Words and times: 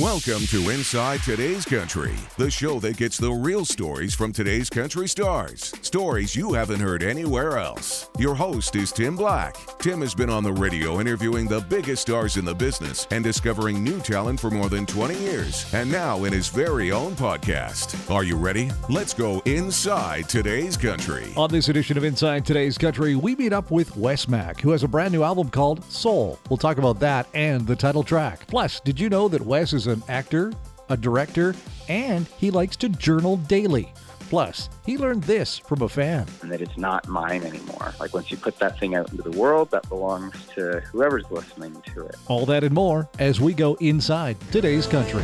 Welcome 0.00 0.46
to 0.46 0.70
Inside 0.70 1.22
Today's 1.22 1.66
Country, 1.66 2.14
the 2.38 2.50
show 2.50 2.80
that 2.80 2.96
gets 2.96 3.18
the 3.18 3.30
real 3.30 3.66
stories 3.66 4.14
from 4.14 4.32
today's 4.32 4.70
country 4.70 5.06
stars. 5.06 5.74
Stories 5.82 6.34
you 6.34 6.54
haven't 6.54 6.80
heard 6.80 7.02
anywhere 7.02 7.58
else. 7.58 8.08
Your 8.18 8.34
host 8.34 8.74
is 8.74 8.90
Tim 8.90 9.16
Black. 9.16 9.54
Tim 9.80 10.00
has 10.00 10.14
been 10.14 10.30
on 10.30 10.44
the 10.44 10.52
radio 10.54 10.98
interviewing 10.98 11.46
the 11.46 11.60
biggest 11.60 12.00
stars 12.00 12.38
in 12.38 12.46
the 12.46 12.54
business 12.54 13.06
and 13.10 13.22
discovering 13.22 13.84
new 13.84 14.00
talent 14.00 14.40
for 14.40 14.50
more 14.50 14.70
than 14.70 14.86
20 14.86 15.14
years, 15.18 15.70
and 15.74 15.92
now 15.92 16.24
in 16.24 16.32
his 16.32 16.48
very 16.48 16.90
own 16.90 17.12
podcast. 17.12 18.10
Are 18.10 18.24
you 18.24 18.36
ready? 18.36 18.70
Let's 18.88 19.12
go 19.12 19.42
inside 19.44 20.26
today's 20.26 20.78
country. 20.78 21.34
On 21.36 21.50
this 21.50 21.68
edition 21.68 21.98
of 21.98 22.04
Inside 22.04 22.46
Today's 22.46 22.78
Country, 22.78 23.14
we 23.14 23.36
meet 23.36 23.52
up 23.52 23.70
with 23.70 23.94
Wes 23.98 24.26
Mack, 24.26 24.58
who 24.58 24.70
has 24.70 24.84
a 24.84 24.88
brand 24.88 25.12
new 25.12 25.22
album 25.22 25.50
called 25.50 25.84
Soul. 25.92 26.38
We'll 26.48 26.56
talk 26.56 26.78
about 26.78 26.98
that 27.00 27.26
and 27.34 27.66
the 27.66 27.76
title 27.76 28.02
track. 28.02 28.46
Plus, 28.46 28.80
did 28.80 28.98
you 28.98 29.10
know 29.10 29.28
that 29.28 29.42
Wes 29.42 29.74
is 29.74 29.81
an 29.86 30.02
actor, 30.08 30.52
a 30.88 30.96
director, 30.96 31.54
and 31.88 32.26
he 32.38 32.50
likes 32.50 32.76
to 32.76 32.88
journal 32.88 33.36
daily? 33.36 33.92
Plus, 34.28 34.70
he 34.86 34.96
learned 34.96 35.22
this 35.24 35.58
from 35.58 35.82
a 35.82 35.88
fan. 35.88 36.26
and 36.40 36.50
that 36.50 36.62
it's 36.62 36.78
not 36.78 37.06
mine 37.06 37.42
anymore. 37.42 37.92
Like 38.00 38.14
once 38.14 38.30
you 38.30 38.38
put 38.38 38.58
that 38.60 38.78
thing 38.80 38.94
out 38.94 39.10
into 39.10 39.22
the 39.22 39.36
world, 39.38 39.70
that 39.72 39.86
belongs 39.90 40.34
to 40.54 40.80
whoever's 40.90 41.30
listening 41.30 41.82
to 41.94 42.06
it. 42.06 42.16
All 42.28 42.46
that 42.46 42.64
and 42.64 42.74
more 42.74 43.08
as 43.18 43.40
we 43.40 43.52
go 43.52 43.74
inside 43.74 44.38
today's 44.50 44.86
country. 44.86 45.22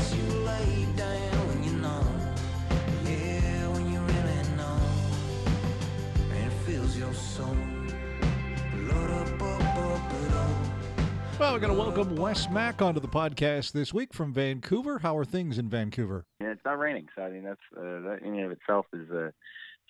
We're 11.59 11.67
going 11.67 11.77
to 11.77 11.83
welcome 11.83 12.15
Wes 12.15 12.49
Mack 12.49 12.81
onto 12.81 13.01
the 13.01 13.09
podcast 13.09 13.73
this 13.73 13.93
week 13.93 14.15
from 14.15 14.33
Vancouver. 14.33 15.01
How 15.01 15.17
are 15.17 15.25
things 15.25 15.59
in 15.59 15.69
Vancouver? 15.69 16.25
Yeah, 16.41 16.53
it's 16.53 16.65
not 16.65 16.79
raining, 16.79 17.09
so 17.17 17.23
I 17.23 17.31
mean 17.31 17.43
that's 17.43 17.59
uh, 17.77 17.81
that 17.81 18.21
in 18.23 18.35
and 18.35 18.45
of 18.45 18.53
itself 18.53 18.87
is 18.93 19.11
a 19.11 19.33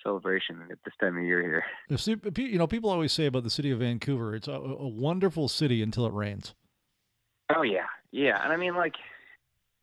celebration 0.03 0.63
at 0.73 0.79
this 0.83 0.95
time 0.99 1.19
of 1.19 1.25
year 1.25 1.43
here. 1.43 1.65
You 2.39 2.57
know, 2.57 2.67
people 2.67 2.89
always 2.89 3.13
say 3.13 3.27
about 3.27 3.43
the 3.45 3.51
city 3.51 3.71
of 3.71 3.81
Vancouver, 3.81 4.35
it's 4.35 4.49
a, 4.49 4.53
a 4.53 4.89
wonderful 4.89 5.47
city 5.47 5.83
until 5.83 6.07
it 6.07 6.15
rains. 6.15 6.55
Oh 7.55 7.61
yeah, 7.61 7.85
yeah, 8.13 8.43
and 8.43 8.51
I 8.51 8.57
mean 8.57 8.75
like, 8.75 8.95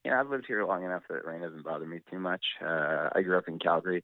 you 0.03 0.09
know, 0.09 0.19
I've 0.19 0.31
lived 0.31 0.45
here 0.47 0.65
long 0.65 0.85
enough 0.85 1.03
that 1.07 1.23
rain 1.23 1.41
doesn't 1.41 1.63
bother 1.63 1.85
me 1.85 1.99
too 2.09 2.17
much. 2.17 2.43
Uh, 2.65 3.09
I 3.13 3.21
grew 3.21 3.37
up 3.37 3.47
in 3.47 3.59
Calgary, 3.59 4.03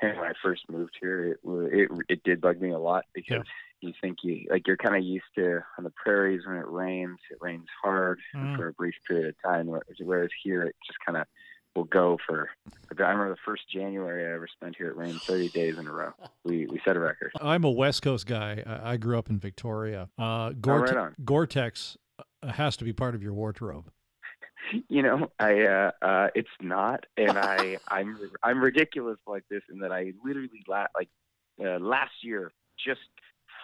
and 0.00 0.16
when 0.16 0.28
I 0.28 0.34
first 0.40 0.62
moved 0.70 0.96
here, 1.00 1.32
it 1.32 1.38
it 1.44 1.90
it 2.08 2.22
did 2.22 2.40
bug 2.40 2.60
me 2.60 2.70
a 2.70 2.78
lot 2.78 3.06
because. 3.12 3.44
You 3.82 3.92
think 4.00 4.18
you 4.22 4.46
like 4.50 4.66
you're 4.66 4.76
kind 4.78 4.96
of 4.96 5.02
used 5.04 5.24
to 5.36 5.60
on 5.76 5.84
the 5.84 5.90
prairies 5.90 6.42
when 6.46 6.56
it 6.56 6.66
rains, 6.66 7.18
it 7.30 7.38
rains 7.40 7.66
hard 7.82 8.18
Mm. 8.34 8.56
for 8.56 8.68
a 8.68 8.72
brief 8.72 8.94
period 9.06 9.28
of 9.28 9.34
time. 9.42 9.66
Whereas 10.00 10.30
here, 10.42 10.62
it 10.62 10.74
just 10.86 10.98
kind 11.04 11.18
of 11.18 11.26
will 11.74 11.84
go 11.84 12.16
for. 12.26 12.48
I 12.90 13.02
remember 13.02 13.28
the 13.30 13.36
first 13.44 13.68
January 13.70 14.24
I 14.30 14.34
ever 14.34 14.48
spent 14.48 14.76
here. 14.76 14.88
It 14.88 14.96
rained 14.96 15.20
30 15.20 15.50
days 15.50 15.76
in 15.78 15.86
a 15.86 15.92
row. 15.92 16.12
We 16.44 16.66
we 16.66 16.80
set 16.86 16.96
a 16.96 17.00
record. 17.00 17.32
I'm 17.40 17.64
a 17.64 17.70
West 17.70 18.00
Coast 18.02 18.26
guy. 18.26 18.62
I, 18.66 18.92
I 18.92 18.96
grew 18.96 19.18
up 19.18 19.28
in 19.28 19.38
Victoria. 19.38 20.08
Uh, 20.18 20.50
Gore- 20.52 20.80
right 20.80 20.96
on. 20.96 21.14
Gore-Tex 21.22 21.98
uh, 22.42 22.52
has 22.52 22.78
to 22.78 22.84
be 22.84 22.94
part 22.94 23.14
of 23.14 23.22
your 23.22 23.34
wardrobe. 23.34 23.90
You 24.88 25.00
know, 25.02 25.30
I 25.38 25.60
uh, 25.62 25.90
uh, 26.02 26.28
it's 26.34 26.48
not, 26.60 27.06
and 27.16 27.38
I 27.38 27.78
I'm 27.88 28.18
I'm 28.42 28.60
ridiculous 28.60 29.18
like 29.24 29.44
this 29.48 29.62
in 29.70 29.78
that 29.78 29.92
I 29.92 30.12
literally 30.24 30.64
la- 30.66 30.88
like 30.98 31.08
uh, 31.64 31.78
last 31.78 32.10
year 32.24 32.50
just 32.84 32.98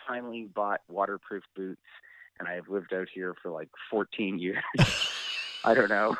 finally 0.07 0.49
bought 0.55 0.81
waterproof 0.89 1.45
boots, 1.55 1.81
and 2.39 2.49
I 2.49 2.55
have 2.55 2.69
lived 2.69 2.93
out 2.93 3.09
here 3.13 3.35
for 3.43 3.51
like 3.51 3.69
14 3.91 4.39
years. 4.39 4.63
I 5.65 5.75
don't 5.75 5.89
know. 5.89 6.17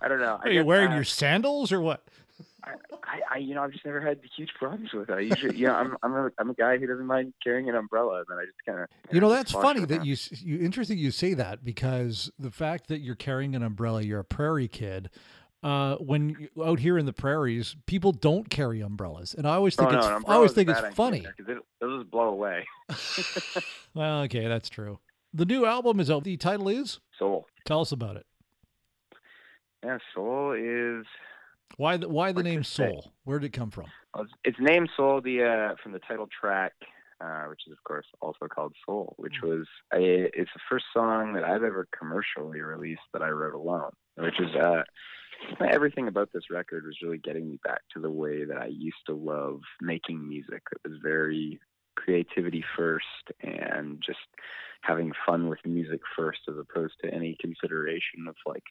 I 0.00 0.08
don't 0.08 0.20
know. 0.20 0.38
I 0.42 0.48
Are 0.48 0.50
you 0.50 0.60
guess, 0.60 0.66
wearing 0.66 0.92
uh, 0.92 0.96
your 0.96 1.04
sandals 1.04 1.72
or 1.72 1.80
what? 1.80 2.04
I, 2.64 3.20
I, 3.30 3.38
you 3.38 3.54
know, 3.54 3.62
I've 3.62 3.72
just 3.72 3.84
never 3.84 4.00
had 4.00 4.20
huge 4.36 4.52
problems 4.54 4.92
with 4.92 5.10
it. 5.10 5.12
I 5.12 5.20
usually, 5.20 5.56
you 5.56 5.66
know, 5.66 5.74
I'm, 5.74 5.96
I'm 6.02 6.14
a, 6.14 6.30
I'm 6.38 6.50
a 6.50 6.54
guy 6.54 6.78
who 6.78 6.86
doesn't 6.86 7.06
mind 7.06 7.34
carrying 7.42 7.68
an 7.68 7.74
umbrella, 7.74 8.18
and 8.18 8.26
then 8.28 8.38
I 8.38 8.44
just 8.44 8.58
kind 8.64 8.80
of, 8.80 8.88
You 9.12 9.20
know, 9.20 9.30
that's 9.30 9.52
funny 9.52 9.84
that 9.84 10.04
you 10.04 10.16
you 10.30 10.64
interesting 10.64 10.98
you 10.98 11.10
say 11.10 11.34
that 11.34 11.64
because 11.64 12.30
the 12.38 12.50
fact 12.50 12.88
that 12.88 13.00
you're 13.00 13.16
carrying 13.16 13.56
an 13.56 13.62
umbrella, 13.62 14.02
you're 14.02 14.20
a 14.20 14.24
prairie 14.24 14.68
kid. 14.68 15.10
Uh, 15.62 15.94
when 15.96 16.30
you, 16.54 16.64
out 16.64 16.80
here 16.80 16.98
in 16.98 17.06
the 17.06 17.12
prairies, 17.12 17.76
people 17.86 18.10
don't 18.10 18.50
carry 18.50 18.80
umbrellas, 18.80 19.32
and 19.36 19.46
I 19.46 19.54
always 19.54 19.76
think 19.76 19.92
oh, 19.92 19.96
it's 19.96 20.06
no, 20.06 20.20
I 20.26 20.34
always 20.34 20.52
think 20.52 20.68
it's 20.68 20.80
funny. 20.96 21.20
because 21.20 21.56
it, 21.56 21.58
just 21.80 22.10
blow 22.10 22.28
away. 22.30 22.66
Well, 23.94 24.22
okay, 24.22 24.48
that's 24.48 24.68
true. 24.70 24.98
The 25.34 25.44
new 25.44 25.66
album 25.66 26.00
is 26.00 26.10
out. 26.10 26.24
The 26.24 26.36
title 26.38 26.68
is. 26.68 26.98
Soul, 27.18 27.46
Tell 27.66 27.80
us 27.82 27.92
about 27.92 28.16
it. 28.16 28.26
yeah, 29.84 29.98
soul 30.14 30.52
is 30.52 31.04
Why 31.76 31.96
the 31.98 32.08
why 32.08 32.32
the 32.32 32.42
name 32.42 32.64
say? 32.64 32.88
Soul? 32.90 33.12
Where 33.24 33.38
did 33.38 33.46
it 33.46 33.52
come 33.52 33.70
from? 33.70 33.84
Well, 34.14 34.24
it's, 34.24 34.32
it's 34.44 34.56
named 34.60 34.88
Soul 34.96 35.20
the 35.20 35.42
uh, 35.44 35.74
from 35.82 35.92
the 35.92 35.98
title 36.00 36.26
track, 36.40 36.72
uh, 37.20 37.44
which 37.50 37.60
is 37.66 37.72
of 37.72 37.84
course 37.84 38.06
also 38.20 38.46
called 38.48 38.74
Soul, 38.86 39.14
which 39.18 39.34
Hmm. 39.42 39.48
was 39.48 39.66
a, 39.94 40.24
it's 40.32 40.50
the 40.54 40.60
first 40.70 40.86
song 40.96 41.34
that 41.34 41.44
I've 41.44 41.62
ever 41.62 41.86
commercially 41.96 42.60
released 42.60 43.02
that 43.12 43.22
I 43.22 43.28
wrote 43.28 43.54
alone. 43.54 43.90
Which 44.16 44.40
is 44.40 44.54
uh, 44.56 44.82
everything 45.70 46.08
about 46.08 46.30
this 46.32 46.50
record 46.50 46.84
was 46.84 46.98
really 47.02 47.18
getting 47.18 47.48
me 47.48 47.58
back 47.64 47.80
to 47.92 48.00
the 48.00 48.10
way 48.10 48.44
that 48.44 48.58
I 48.58 48.66
used 48.66 49.04
to 49.06 49.14
love 49.14 49.60
making 49.80 50.26
music. 50.28 50.62
It 50.72 50.88
was 50.88 50.98
very 51.02 51.60
creativity 51.96 52.64
first 52.76 53.04
and 53.42 54.02
just 54.04 54.18
having 54.80 55.12
fun 55.26 55.48
with 55.48 55.58
music 55.64 56.00
first, 56.16 56.40
as 56.48 56.54
opposed 56.58 56.94
to 57.02 57.12
any 57.12 57.36
consideration 57.40 58.26
of 58.28 58.34
like 58.46 58.64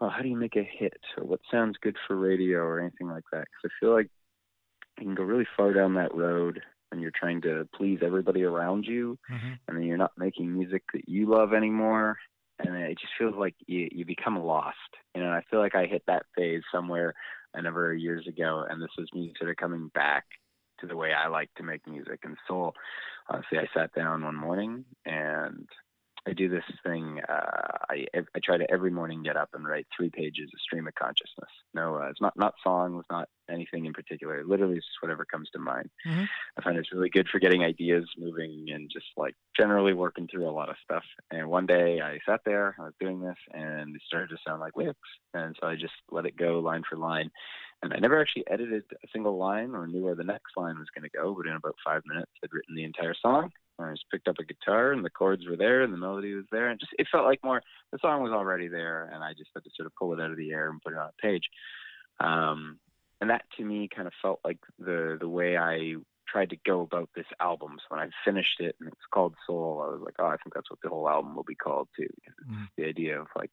oh, 0.00 0.08
how 0.08 0.22
do 0.22 0.28
you 0.28 0.36
make 0.36 0.56
a 0.56 0.68
hit 0.78 1.00
or 1.16 1.24
what 1.24 1.40
sounds 1.50 1.76
good 1.80 1.96
for 2.06 2.16
radio 2.16 2.58
or 2.58 2.80
anything 2.80 3.08
like 3.08 3.24
that? 3.32 3.44
Because 3.44 3.64
I 3.66 3.70
feel 3.78 3.92
like 3.92 4.08
you 4.98 5.04
can 5.04 5.14
go 5.14 5.22
really 5.22 5.46
far 5.56 5.72
down 5.72 5.94
that 5.94 6.14
road 6.14 6.60
when 6.90 7.00
you're 7.00 7.12
trying 7.12 7.40
to 7.42 7.68
please 7.74 8.00
everybody 8.02 8.42
around 8.42 8.86
you, 8.86 9.18
Mhm. 9.30 9.58
and 9.66 9.76
then 9.76 9.84
you're 9.84 9.96
not 9.96 10.16
making 10.18 10.52
music 10.52 10.82
that 10.92 11.08
you 11.08 11.26
love 11.26 11.52
anymore, 11.52 12.18
and 12.58 12.76
it 12.76 12.98
just 12.98 13.12
feels 13.18 13.34
like 13.36 13.54
you, 13.66 13.88
you 13.90 14.04
become 14.04 14.38
lost. 14.38 14.76
You 15.14 15.22
know, 15.22 15.28
and 15.28 15.36
I 15.36 15.42
feel 15.50 15.60
like 15.60 15.74
I 15.74 15.86
hit 15.86 16.02
that 16.06 16.26
phase 16.36 16.62
somewhere 16.72 17.14
a 17.54 17.62
number 17.62 17.92
of 17.92 17.98
years 17.98 18.26
ago, 18.26 18.64
and 18.68 18.82
this 18.82 18.90
is 18.98 19.08
me 19.14 19.32
sort 19.38 19.50
of 19.50 19.56
coming 19.56 19.90
back 19.94 20.24
to 20.80 20.86
the 20.86 20.96
way 20.96 21.12
I 21.12 21.28
like 21.28 21.50
to 21.56 21.62
make 21.62 21.86
music. 21.86 22.20
And 22.24 22.36
so, 22.48 22.72
honestly, 23.28 23.58
I 23.58 23.68
sat 23.74 23.94
down 23.94 24.24
one 24.24 24.36
morning 24.36 24.84
and 25.06 25.68
I 26.26 26.32
do 26.32 26.48
this 26.48 26.64
thing. 26.84 27.20
Uh, 27.28 27.78
I 27.90 28.06
I 28.14 28.40
try 28.42 28.56
to 28.56 28.70
every 28.70 28.90
morning 28.90 29.22
get 29.22 29.36
up 29.36 29.50
and 29.52 29.66
write 29.66 29.86
three 29.94 30.08
pages 30.10 30.50
of 30.54 30.60
stream 30.60 30.86
of 30.88 30.94
consciousness. 30.94 31.50
No, 31.74 31.96
uh, 31.96 32.08
it's 32.08 32.20
not 32.20 32.34
not 32.36 32.54
songs, 32.62 33.04
not 33.10 33.28
anything 33.50 33.84
in 33.84 33.92
particular. 33.92 34.42
Literally, 34.44 34.76
it's 34.76 34.86
just 34.86 35.02
whatever 35.02 35.26
comes 35.26 35.50
to 35.50 35.58
mind. 35.58 35.90
Mhm. 36.06 36.26
I 36.58 36.62
find 36.62 36.78
it's 36.78 36.92
really 36.92 37.10
good 37.10 37.28
for 37.28 37.38
getting 37.38 37.62
ideas 37.62 38.08
moving 38.16 38.68
and 38.72 38.90
just 38.90 39.06
like 39.18 39.34
generally 39.54 39.92
working 39.92 40.26
through 40.28 40.48
a 40.48 40.50
lot 40.50 40.70
of 40.70 40.76
stuff. 40.82 41.04
And 41.30 41.48
one 41.48 41.66
day 41.66 42.00
I 42.00 42.18
sat 42.24 42.40
there, 42.46 42.74
I 42.78 42.84
was 42.84 42.94
doing 42.98 43.20
this, 43.20 43.38
and 43.52 43.94
it 43.94 44.02
started 44.06 44.30
to 44.30 44.38
sound 44.46 44.60
like 44.60 44.76
lyrics. 44.76 44.98
And 45.34 45.54
so 45.60 45.66
I 45.66 45.76
just 45.76 45.94
let 46.10 46.24
it 46.26 46.36
go 46.36 46.58
line 46.60 46.84
for 46.88 46.96
line. 46.96 47.30
And 47.82 47.92
I 47.92 47.98
never 47.98 48.18
actually 48.18 48.44
edited 48.48 48.84
a 49.02 49.08
single 49.12 49.36
line 49.36 49.74
or 49.74 49.86
knew 49.86 50.02
where 50.04 50.14
the 50.14 50.24
next 50.24 50.56
line 50.56 50.78
was 50.78 50.88
going 50.94 51.08
to 51.08 51.14
go. 51.14 51.34
But 51.34 51.46
in 51.46 51.54
about 51.54 51.76
five 51.84 52.00
minutes, 52.06 52.32
I'd 52.42 52.52
written 52.52 52.74
the 52.74 52.84
entire 52.84 53.14
song. 53.14 53.52
I 53.78 53.90
just 53.92 54.10
picked 54.10 54.28
up 54.28 54.36
a 54.38 54.44
guitar, 54.44 54.92
and 54.92 55.04
the 55.04 55.10
chords 55.10 55.46
were 55.46 55.56
there, 55.56 55.82
and 55.82 55.92
the 55.92 55.98
melody 55.98 56.34
was 56.34 56.44
there, 56.52 56.68
and 56.68 56.78
just 56.78 56.92
it 56.98 57.08
felt 57.10 57.24
like 57.24 57.40
more. 57.42 57.62
The 57.92 57.98
song 58.00 58.22
was 58.22 58.32
already 58.32 58.68
there, 58.68 59.10
and 59.12 59.22
I 59.22 59.32
just 59.32 59.50
had 59.54 59.64
to 59.64 59.70
sort 59.76 59.86
of 59.86 59.94
pull 59.96 60.12
it 60.12 60.20
out 60.20 60.30
of 60.30 60.36
the 60.36 60.52
air 60.52 60.70
and 60.70 60.80
put 60.80 60.92
it 60.92 60.98
on 60.98 61.08
a 61.08 61.22
page. 61.22 61.48
Um, 62.20 62.78
and 63.20 63.30
that 63.30 63.42
to 63.56 63.64
me 63.64 63.88
kind 63.94 64.06
of 64.06 64.14
felt 64.22 64.40
like 64.44 64.58
the 64.78 65.16
the 65.20 65.28
way 65.28 65.56
I 65.56 65.94
tried 66.28 66.50
to 66.50 66.56
go 66.64 66.80
about 66.80 67.10
this 67.14 67.26
album. 67.40 67.76
So 67.78 67.96
when 67.96 68.00
I 68.00 68.10
finished 68.24 68.60
it 68.60 68.76
and 68.80 68.88
it's 68.88 69.00
called 69.12 69.34
Soul, 69.46 69.82
I 69.84 69.92
was 69.92 70.02
like, 70.04 70.14
oh, 70.18 70.26
I 70.26 70.36
think 70.36 70.54
that's 70.54 70.70
what 70.70 70.80
the 70.82 70.88
whole 70.88 71.08
album 71.08 71.36
will 71.36 71.44
be 71.44 71.54
called 71.54 71.88
too. 71.96 72.08
Mm. 72.50 72.66
the 72.76 72.84
idea 72.86 73.20
of 73.20 73.26
like 73.36 73.52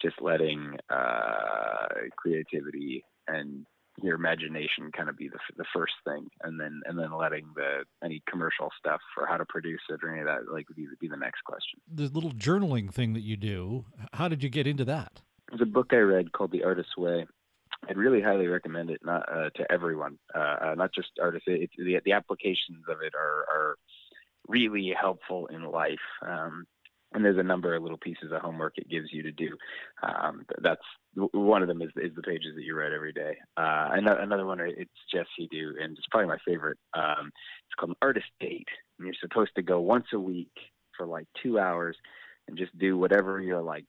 just 0.00 0.20
letting 0.20 0.76
uh, 0.90 1.86
creativity 2.16 3.04
and 3.28 3.66
your 4.02 4.16
imagination 4.16 4.90
kind 4.96 5.08
of 5.08 5.16
be 5.16 5.28
the 5.28 5.38
the 5.56 5.64
first 5.74 5.94
thing, 6.04 6.28
and 6.42 6.60
then 6.60 6.80
and 6.86 6.98
then 6.98 7.16
letting 7.16 7.46
the 7.54 7.84
any 8.04 8.22
commercial 8.28 8.70
stuff 8.78 9.00
for 9.14 9.26
how 9.26 9.36
to 9.36 9.44
produce 9.48 9.80
it 9.88 10.00
or 10.02 10.10
any 10.10 10.20
of 10.20 10.26
that 10.26 10.52
like 10.52 10.66
be 10.74 10.86
be 11.00 11.08
the 11.08 11.16
next 11.16 11.42
question. 11.44 11.80
The 11.92 12.08
little 12.08 12.32
journaling 12.32 12.92
thing 12.92 13.12
that 13.14 13.22
you 13.22 13.36
do. 13.36 13.84
How 14.12 14.28
did 14.28 14.42
you 14.42 14.48
get 14.48 14.66
into 14.66 14.84
that? 14.86 15.20
There's 15.48 15.62
a 15.62 15.66
book 15.66 15.88
I 15.92 15.96
read 15.96 16.32
called 16.32 16.50
The 16.50 16.64
Artist's 16.64 16.96
Way. 16.96 17.26
I'd 17.88 17.96
really 17.96 18.22
highly 18.22 18.46
recommend 18.46 18.90
it, 18.90 19.00
not 19.04 19.28
uh, 19.28 19.50
to 19.56 19.70
everyone, 19.70 20.18
uh, 20.34 20.38
uh, 20.38 20.74
not 20.76 20.94
just 20.94 21.08
artists. 21.20 21.46
It, 21.48 21.70
the 21.76 22.00
the 22.04 22.12
applications 22.12 22.84
of 22.88 22.98
it 23.02 23.14
are 23.14 23.44
are 23.52 23.76
really 24.48 24.92
helpful 24.98 25.46
in 25.46 25.64
life. 25.64 25.98
Um, 26.26 26.66
and 27.14 27.24
there's 27.24 27.38
a 27.38 27.42
number 27.42 27.74
of 27.74 27.82
little 27.82 27.98
pieces 27.98 28.32
of 28.32 28.40
homework 28.40 28.78
it 28.78 28.88
gives 28.88 29.12
you 29.12 29.22
to 29.22 29.32
do. 29.32 29.56
Um, 30.02 30.44
that's 30.60 30.82
one 31.14 31.62
of 31.62 31.68
them 31.68 31.82
is, 31.82 31.90
is 31.96 32.14
the 32.14 32.22
pages 32.22 32.54
that 32.54 32.62
you 32.64 32.76
write 32.76 32.92
every 32.92 33.12
day. 33.12 33.36
Uh, 33.56 33.90
another, 33.92 34.20
another 34.20 34.46
one 34.46 34.60
it 34.60 34.88
suggests 35.08 35.32
you 35.38 35.48
do, 35.48 35.74
and 35.80 35.96
it's 35.96 36.06
probably 36.10 36.28
my 36.28 36.38
favorite. 36.46 36.78
Um, 36.94 37.26
it's 37.66 37.74
called 37.78 37.90
an 37.90 37.96
artist 38.02 38.26
date, 38.40 38.68
and 38.98 39.06
you're 39.06 39.14
supposed 39.20 39.54
to 39.56 39.62
go 39.62 39.80
once 39.80 40.06
a 40.12 40.18
week 40.18 40.52
for 40.96 41.06
like 41.06 41.26
two 41.42 41.58
hours 41.58 41.96
and 42.48 42.56
just 42.56 42.76
do 42.78 42.98
whatever 42.98 43.40
you're 43.40 43.62
like 43.62 43.84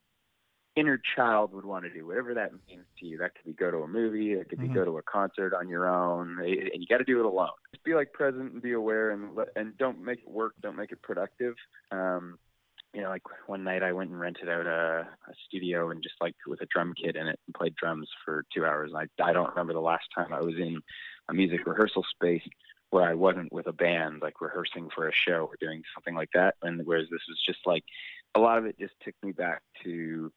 inner 0.76 1.00
child 1.16 1.54
would 1.54 1.66
want 1.66 1.86
to 1.86 1.94
do, 1.94 2.06
whatever 2.08 2.34
that 2.34 2.52
means 2.68 2.86
to 3.00 3.06
you. 3.06 3.18
That 3.20 3.36
could 3.36 3.46
be 3.46 3.54
go 3.54 3.70
to 3.70 3.78
a 3.84 3.88
movie, 3.88 4.34
it 4.34 4.50
could 4.50 4.60
be 4.60 4.68
Mhm. 4.68 4.74
go 4.74 4.86
to 4.86 4.98
a 4.98 5.04
concert 5.04 5.54
on 5.54 5.70
your 5.70 5.88
own, 5.88 6.40
and 6.40 6.82
you 6.82 6.88
got 6.88 6.98
to 6.98 7.04
do 7.04 7.20
it 7.20 7.26
alone. 7.26 7.52
Just 7.72 7.84
be 7.84 7.94
like 7.94 8.12
present 8.12 8.54
and 8.54 8.62
be 8.62 8.72
aware, 8.72 9.12
and 9.12 9.36
let- 9.36 9.50
and 9.56 9.78
don't 9.78 10.02
make 10.02 10.20
it 10.20 10.28
work, 10.28 10.56
don't 10.62 10.76
make 10.76 10.92
it 10.92 11.02
productive. 11.04 11.56
Um, 11.92 12.40
you 12.94 13.02
know, 13.02 13.10
like 13.10 13.24
one 13.48 13.64
night 13.64 13.84
I 13.84 13.92
went 13.92 14.12
and 14.12 14.20
rented 14.20 14.50
out 14.50 14.68
a, 14.68 15.08
a 15.28 15.34
studio 15.48 15.90
and 15.90 16.04
just 16.04 16.16
like 16.22 16.36
with 16.46 16.62
a 16.62 16.68
drum 16.68 16.94
kit 16.96 17.16
in 17.16 17.28
it 17.28 17.40
and 17.48 17.56
played 17.56 17.76
drums 17.76 18.08
for 18.24 18.46
two 18.54 18.66
hours. 18.66 18.92
And 18.94 19.10
I 19.20 19.30
I 19.30 19.34
don't 19.34 19.50
remember 19.50 19.74
the 19.74 19.80
last 19.80 20.06
time 20.16 20.32
I 20.32 20.42
was 20.42 20.56
in 20.56 20.80
a 21.30 21.34
music 21.34 21.66
rehearsal 21.66 22.06
space 22.12 22.48
where 22.92 23.04
I 23.04 23.16
wasn't 23.16 23.52
with 23.52 23.66
a 23.66 23.74
band, 23.74 24.22
like 24.22 24.40
rehearsing 24.40 24.90
for 24.94 25.08
a 25.08 25.14
show 25.14 25.50
or 25.50 25.56
doing 25.60 25.82
something 25.96 26.14
like 26.14 26.30
that. 26.36 26.56
And 26.62 26.80
whereas 26.86 27.08
this 27.10 27.22
was 27.28 27.42
just 27.44 27.66
like 27.66 27.84
a 28.36 28.40
lot 28.40 28.60
of 28.60 28.66
it 28.66 28.78
just 28.80 28.94
took 29.04 29.16
me 29.24 29.32
back 29.32 29.62
to 29.84 30.32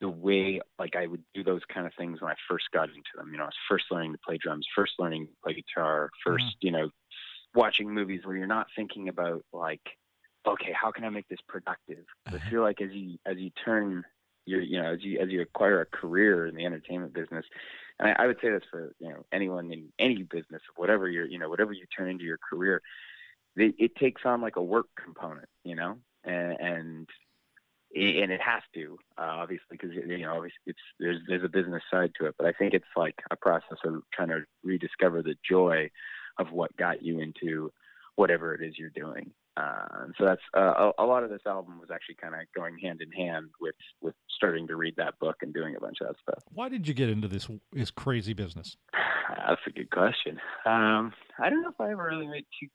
the 0.00 0.08
way 0.08 0.60
like 0.78 0.96
I 0.96 1.06
would 1.06 1.22
do 1.34 1.44
those 1.44 1.62
kind 1.72 1.86
of 1.86 1.92
things 1.94 2.20
when 2.20 2.30
I 2.30 2.36
first 2.48 2.66
got 2.72 2.88
into 2.88 3.02
them. 3.16 3.30
You 3.32 3.38
know, 3.38 3.44
I 3.44 3.48
was 3.48 3.54
first 3.68 3.86
learning 3.90 4.12
to 4.12 4.18
play 4.26 4.38
drums, 4.38 4.66
first 4.74 4.94
learning 4.98 5.26
to 5.26 5.32
play 5.44 5.54
guitar, 5.54 6.10
mm-hmm. 6.26 6.36
1st 6.36 6.50
you 6.60 6.70
know, 6.70 6.90
watching 7.54 7.92
movies 7.92 8.22
where 8.24 8.36
you're 8.36 8.46
not 8.46 8.68
thinking 8.74 9.08
about 9.08 9.44
like, 9.52 9.82
okay, 10.46 10.72
how 10.72 10.90
can 10.90 11.04
I 11.04 11.10
make 11.10 11.28
this 11.28 11.38
productive? 11.48 12.04
I 12.26 12.38
feel 12.50 12.62
like 12.62 12.80
as 12.80 12.90
you 12.92 13.18
as 13.26 13.36
you 13.38 13.50
turn 13.64 14.04
your 14.46 14.60
you 14.60 14.80
know, 14.80 14.92
as 14.92 15.02
you 15.02 15.18
as 15.20 15.30
you 15.30 15.42
acquire 15.42 15.80
a 15.80 15.86
career 15.86 16.46
in 16.46 16.54
the 16.54 16.64
entertainment 16.64 17.14
business, 17.14 17.44
and 17.98 18.10
I, 18.10 18.24
I 18.24 18.26
would 18.26 18.38
say 18.42 18.50
this 18.50 18.62
for, 18.70 18.92
you 18.98 19.08
know, 19.08 19.24
anyone 19.32 19.72
in 19.72 19.88
any 19.98 20.22
business 20.22 20.62
of 20.70 20.76
whatever 20.76 21.08
you're 21.08 21.26
you 21.26 21.38
know, 21.38 21.48
whatever 21.48 21.72
you 21.72 21.84
turn 21.96 22.08
into 22.08 22.24
your 22.24 22.38
career, 22.38 22.82
it, 23.56 23.74
it 23.78 23.96
takes 23.96 24.22
on 24.24 24.40
like 24.40 24.56
a 24.56 24.62
work 24.62 24.86
component, 25.02 25.48
you 25.64 25.76
know? 25.76 25.96
And 26.24 26.56
and 26.60 27.08
and 27.94 28.32
it 28.32 28.40
has 28.40 28.62
to 28.74 28.98
uh, 29.18 29.22
obviously 29.22 29.64
because 29.70 29.90
you 29.92 30.18
know 30.18 30.34
obviously 30.34 30.58
it's 30.66 30.78
there's 30.98 31.20
there's 31.28 31.44
a 31.44 31.48
business 31.48 31.82
side 31.90 32.10
to 32.18 32.26
it 32.26 32.34
but 32.38 32.46
i 32.46 32.52
think 32.52 32.74
it's 32.74 32.84
like 32.96 33.14
a 33.30 33.36
process 33.36 33.78
of 33.84 34.02
trying 34.12 34.28
to 34.28 34.40
rediscover 34.64 35.22
the 35.22 35.34
joy 35.48 35.88
of 36.38 36.50
what 36.50 36.76
got 36.76 37.02
you 37.02 37.20
into 37.20 37.70
whatever 38.16 38.54
it 38.54 38.62
is 38.62 38.74
you're 38.78 38.90
doing 38.90 39.30
uh, 39.56 40.06
so 40.18 40.24
that's 40.24 40.40
uh, 40.56 40.90
a, 40.98 41.04
a 41.04 41.06
lot 41.06 41.22
of 41.22 41.30
this 41.30 41.42
album 41.46 41.78
was 41.78 41.90
actually 41.92 42.16
kind 42.16 42.34
of 42.34 42.40
going 42.56 42.76
hand 42.78 43.00
in 43.00 43.10
hand 43.12 43.46
with 43.60 43.74
with 44.00 44.14
starting 44.28 44.66
to 44.66 44.76
read 44.76 44.94
that 44.96 45.18
book 45.18 45.36
and 45.42 45.54
doing 45.54 45.76
a 45.76 45.80
bunch 45.80 45.98
of 46.00 46.08
that 46.08 46.16
stuff 46.20 46.42
Why 46.52 46.68
did 46.68 46.88
you 46.88 46.94
get 46.94 47.08
into 47.08 47.28
this 47.28 47.48
this 47.72 47.90
crazy 47.90 48.32
business? 48.32 48.76
that's 49.46 49.60
a 49.66 49.70
good 49.70 49.90
question 49.90 50.38
um 50.66 51.12
i 51.38 51.48
don't 51.48 51.62
know 51.62 51.70
if 51.70 51.80
i 51.80 51.90
ever 51.90 52.04
really 52.04 52.26
made 52.26 52.46
too 52.60 52.68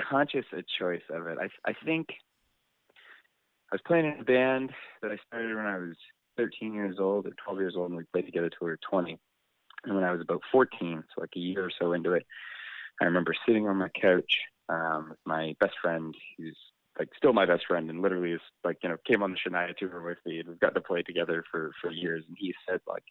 conscious 0.00 0.44
a 0.52 0.62
choice 0.78 1.02
of 1.10 1.26
it 1.26 1.38
i 1.40 1.48
i 1.70 1.74
think 1.84 2.08
I 3.72 3.76
was 3.76 3.82
playing 3.86 4.06
in 4.06 4.20
a 4.20 4.24
band 4.24 4.70
that 5.02 5.10
I 5.10 5.18
started 5.26 5.56
when 5.56 5.66
I 5.66 5.78
was 5.78 5.96
13 6.36 6.74
years 6.74 6.96
old 7.00 7.26
or 7.26 7.32
12 7.44 7.58
years 7.58 7.74
old, 7.76 7.90
and 7.90 7.96
we 7.96 8.04
played 8.12 8.26
together 8.26 8.48
till 8.48 8.66
we 8.66 8.70
were 8.70 8.78
20. 8.88 9.18
And 9.84 9.94
when 9.96 10.04
I 10.04 10.12
was 10.12 10.20
about 10.20 10.42
14, 10.52 11.02
so 11.12 11.20
like 11.20 11.30
a 11.34 11.40
year 11.40 11.64
or 11.64 11.70
so 11.76 11.92
into 11.92 12.12
it, 12.12 12.24
I 13.00 13.06
remember 13.06 13.34
sitting 13.44 13.66
on 13.66 13.76
my 13.76 13.88
couch 13.88 14.38
um, 14.68 15.10
with 15.10 15.18
my 15.24 15.54
best 15.60 15.74
friend, 15.80 16.14
who's 16.38 16.56
like 16.98 17.08
still 17.16 17.32
my 17.32 17.46
best 17.46 17.66
friend, 17.66 17.90
and 17.90 18.02
literally 18.02 18.32
is 18.32 18.40
like 18.62 18.78
you 18.82 18.88
know 18.88 18.96
came 19.06 19.22
on 19.22 19.32
the 19.32 19.38
Shania 19.38 19.76
tour 19.76 20.02
with 20.02 20.18
me, 20.24 20.40
and 20.40 20.48
we've 20.48 20.60
got 20.60 20.74
to 20.74 20.80
play 20.80 21.02
together 21.02 21.44
for 21.50 21.72
for 21.80 21.90
years. 21.90 22.24
And 22.28 22.36
he 22.38 22.54
said 22.68 22.80
like, 22.86 23.04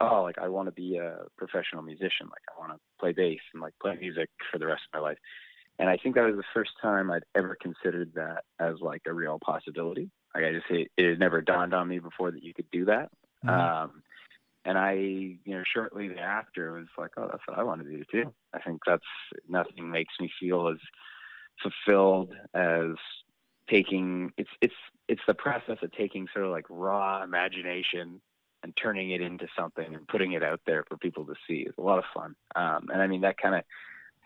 "Oh, 0.00 0.22
like 0.22 0.38
I 0.38 0.48
want 0.48 0.68
to 0.68 0.72
be 0.72 0.96
a 0.98 1.18
professional 1.36 1.82
musician. 1.82 2.26
Like 2.26 2.42
I 2.54 2.60
want 2.60 2.72
to 2.72 2.78
play 3.00 3.12
bass 3.12 3.40
and 3.52 3.62
like 3.62 3.74
play 3.80 3.96
music 3.96 4.28
for 4.50 4.58
the 4.58 4.66
rest 4.66 4.82
of 4.92 5.00
my 5.00 5.08
life." 5.08 5.18
And 5.78 5.88
I 5.88 5.96
think 5.96 6.14
that 6.14 6.24
was 6.24 6.36
the 6.36 6.44
first 6.54 6.70
time 6.80 7.10
I'd 7.10 7.24
ever 7.34 7.56
considered 7.60 8.12
that 8.14 8.44
as 8.60 8.74
like 8.80 9.02
a 9.06 9.12
real 9.12 9.40
possibility. 9.44 10.08
Like 10.34 10.44
I 10.44 10.52
just 10.52 10.66
it, 10.70 10.90
it 10.96 11.10
had 11.10 11.18
never 11.18 11.40
dawned 11.40 11.74
on 11.74 11.88
me 11.88 11.98
before 11.98 12.30
that 12.30 12.42
you 12.42 12.54
could 12.54 12.70
do 12.70 12.84
that. 12.84 13.10
Mhm. 13.44 13.50
Um, 13.50 14.02
and 14.64 14.78
I, 14.78 14.92
you 14.92 15.38
know, 15.46 15.62
shortly 15.72 16.08
thereafter 16.08 16.72
was 16.72 16.86
like, 16.96 17.10
oh, 17.16 17.28
that's 17.30 17.42
what 17.46 17.58
I 17.58 17.62
want 17.62 17.82
to 17.82 17.90
do 17.90 18.04
too. 18.10 18.32
I 18.52 18.60
think 18.60 18.80
that's 18.86 19.02
nothing 19.48 19.90
makes 19.90 20.14
me 20.20 20.30
feel 20.40 20.68
as 20.68 20.78
fulfilled 21.62 22.34
as 22.54 22.96
taking 23.68 24.30
it's 24.36 24.50
it's 24.60 24.74
it's 25.08 25.22
the 25.26 25.34
process 25.34 25.78
of 25.82 25.92
taking 25.92 26.26
sort 26.32 26.46
of 26.46 26.50
like 26.50 26.66
raw 26.68 27.22
imagination 27.22 28.20
and 28.62 28.74
turning 28.76 29.10
it 29.10 29.20
into 29.20 29.46
something 29.58 29.94
and 29.94 30.08
putting 30.08 30.32
it 30.32 30.42
out 30.42 30.60
there 30.66 30.84
for 30.88 30.96
people 30.96 31.26
to 31.26 31.34
see. 31.46 31.64
It's 31.66 31.76
a 31.76 31.82
lot 31.82 31.98
of 31.98 32.04
fun. 32.14 32.34
Um, 32.56 32.88
and 32.92 33.02
I 33.02 33.06
mean 33.06 33.20
that 33.22 33.38
kind 33.38 33.54
of 33.54 33.62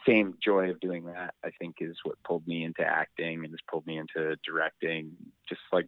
same 0.06 0.34
joy 0.42 0.70
of 0.70 0.80
doing 0.80 1.06
that 1.06 1.34
I 1.44 1.50
think 1.58 1.76
is 1.80 1.96
what 2.04 2.22
pulled 2.24 2.46
me 2.46 2.64
into 2.64 2.82
acting 2.82 3.44
and 3.44 3.52
has 3.52 3.60
pulled 3.68 3.86
me 3.86 3.98
into 3.98 4.36
directing. 4.44 5.12
Just 5.48 5.60
like 5.72 5.86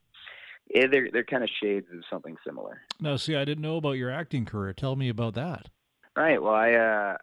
yeah, 0.73 0.87
they're 0.91 1.09
they're 1.13 1.25
kind 1.25 1.43
of 1.43 1.51
shades 1.63 1.87
of 1.93 2.01
something 2.09 2.37
similar. 2.47 2.83
Now, 3.01 3.17
see, 3.17 3.37
I 3.37 3.45
didn't 3.45 3.63
know 3.63 3.77
about 3.77 3.93
your 3.93 4.11
acting 4.11 4.45
career. 4.45 4.73
Tell 4.73 4.97
me 4.97 5.09
about 5.09 5.35
that. 5.35 5.69
Right. 6.17 6.41
Well, 6.41 6.55
I 6.55 6.73
uh, 6.73 7.17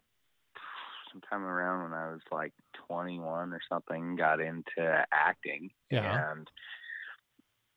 sometime 1.12 1.44
around 1.44 1.84
when 1.84 1.92
I 1.92 2.10
was 2.10 2.20
like 2.30 2.52
21 2.88 3.52
or 3.52 3.60
something, 3.68 4.16
got 4.16 4.40
into 4.40 5.04
acting. 5.12 5.70
Yeah. 5.90 6.32
And 6.32 6.48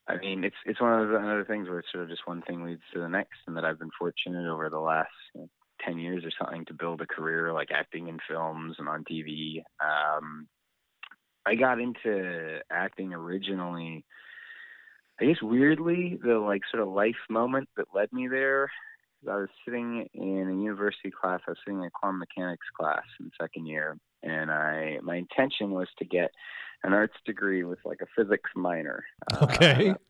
I 0.07 0.17
mean, 0.17 0.43
it's 0.43 0.55
it's 0.65 0.81
one 0.81 0.99
of 0.99 1.07
those 1.07 1.17
other 1.17 1.45
things 1.45 1.69
where 1.69 1.79
it's 1.79 1.91
sort 1.91 2.03
of 2.03 2.09
just 2.09 2.27
one 2.27 2.41
thing 2.41 2.65
leads 2.65 2.81
to 2.93 2.99
the 2.99 3.09
next, 3.09 3.39
and 3.47 3.55
that 3.55 3.65
I've 3.65 3.79
been 3.79 3.91
fortunate 3.97 4.51
over 4.51 4.69
the 4.69 4.79
last 4.79 5.09
you 5.35 5.41
know, 5.41 5.49
10 5.85 5.99
years 5.99 6.23
or 6.25 6.31
something 6.39 6.65
to 6.65 6.73
build 6.73 7.01
a 7.01 7.07
career 7.07 7.53
like 7.53 7.69
acting 7.71 8.07
in 8.07 8.19
films 8.27 8.75
and 8.77 8.87
on 8.87 9.03
TV. 9.03 9.63
Um, 9.79 10.47
I 11.45 11.55
got 11.55 11.79
into 11.79 12.59
acting 12.71 13.13
originally. 13.13 14.05
I 15.21 15.25
guess 15.25 15.41
weirdly, 15.41 16.19
the 16.23 16.39
like 16.39 16.61
sort 16.71 16.81
of 16.83 16.89
life 16.89 17.15
moment 17.29 17.69
that 17.77 17.85
led 17.93 18.11
me 18.11 18.27
there 18.27 18.69
I 19.29 19.35
was 19.35 19.49
sitting 19.63 20.07
in 20.15 20.49
a 20.49 20.63
university 20.63 21.11
class. 21.11 21.41
I 21.47 21.51
was 21.51 21.57
sitting 21.63 21.79
in 21.79 21.85
a 21.85 21.91
quantum 21.91 22.19
mechanics 22.19 22.65
class 22.75 23.03
in 23.19 23.29
second 23.39 23.67
year, 23.67 23.97
and 24.23 24.49
I 24.49 24.97
my 25.03 25.15
intention 25.15 25.71
was 25.71 25.87
to 25.99 26.05
get 26.05 26.31
an 26.83 26.93
arts 26.93 27.13
degree 27.25 27.63
with 27.63 27.77
like 27.85 27.99
a 28.01 28.07
physics 28.15 28.49
minor. 28.55 29.03
Uh, 29.31 29.37
Okay. 29.43 29.93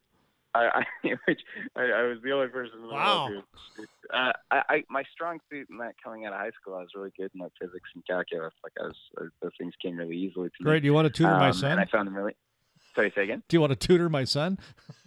I, 0.54 0.84
I 1.04 1.08
which 1.28 1.42
I, 1.76 1.82
I 1.84 2.02
was 2.04 2.18
the 2.24 2.32
only 2.32 2.48
person 2.48 2.76
in 2.82 2.88
the 2.88 2.94
Wow. 2.94 3.28
world 3.28 3.44
who. 3.78 3.84
Uh, 4.14 4.32
I, 4.52 4.64
I 4.70 4.84
my 4.90 5.04
strong 5.12 5.40
suit 5.50 5.68
in 5.70 5.78
that 5.80 5.96
coming 6.04 6.26
out 6.26 6.34
of 6.34 6.40
high 6.40 6.52
school, 6.62 6.76
I 6.76 6.80
was 6.82 6.90
really 6.96 7.12
good 7.18 7.32
in 7.34 7.42
like 7.42 7.52
physics 7.60 7.90
and 7.96 8.06
calculus. 8.06 8.54
Like 8.64 8.74
I 8.82 8.88
was, 8.88 8.98
uh, 9.20 9.26
those 9.42 9.52
things 9.58 9.74
came 9.82 9.98
really 9.98 10.16
easily 10.18 10.48
to 10.50 10.56
me. 10.60 10.64
Great. 10.66 10.80
Do 10.82 10.86
you 10.88 10.94
want 10.94 11.06
to 11.06 11.10
tutor 11.10 11.36
my 11.36 11.48
Um, 11.50 11.54
son? 11.54 11.72
And 11.72 11.80
I 11.82 11.86
found 11.86 12.08
them 12.08 12.16
really. 12.16 12.36
Sorry, 12.96 13.12
say 13.16 13.24
again. 13.24 13.44
Do 13.48 13.56
you 13.56 13.62
want 13.62 13.72
to 13.72 13.88
tutor 13.88 14.10
my 14.10 14.24
son? 14.26 14.58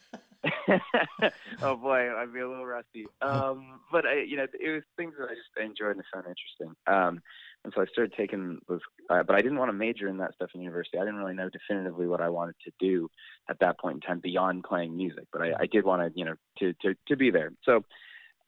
oh 1.62 1.76
boy, 1.76 2.14
I'd 2.14 2.32
be 2.32 2.40
a 2.40 2.48
little 2.48 2.66
rusty. 2.66 3.06
Um, 3.22 3.80
but 3.90 4.06
I, 4.06 4.22
you 4.22 4.36
know, 4.36 4.46
it 4.58 4.70
was 4.70 4.82
things 4.96 5.14
that 5.18 5.28
I 5.30 5.34
just 5.34 5.48
enjoyed 5.60 5.96
and 5.96 6.04
found 6.12 6.26
interesting. 6.26 6.74
Um, 6.86 7.22
and 7.64 7.72
so 7.74 7.80
I 7.80 7.86
started 7.86 8.14
taking 8.16 8.60
uh, 8.68 9.22
but 9.22 9.34
I 9.34 9.40
didn't 9.40 9.58
want 9.58 9.70
to 9.70 9.72
major 9.72 10.08
in 10.08 10.18
that 10.18 10.34
stuff 10.34 10.50
in 10.54 10.60
university. 10.60 10.98
I 10.98 11.04
didn't 11.04 11.16
really 11.16 11.34
know 11.34 11.48
definitively 11.48 12.06
what 12.06 12.20
I 12.20 12.28
wanted 12.28 12.56
to 12.64 12.72
do 12.78 13.08
at 13.48 13.58
that 13.60 13.78
point 13.78 13.96
in 13.96 14.00
time 14.00 14.20
beyond 14.20 14.64
playing 14.64 14.96
music. 14.96 15.26
But 15.32 15.42
I, 15.42 15.52
I 15.60 15.66
did 15.66 15.84
want 15.84 16.02
to, 16.02 16.18
you 16.18 16.26
know, 16.26 16.34
to, 16.58 16.74
to 16.82 16.94
to 17.08 17.16
be 17.16 17.30
there. 17.30 17.52
So 17.64 17.84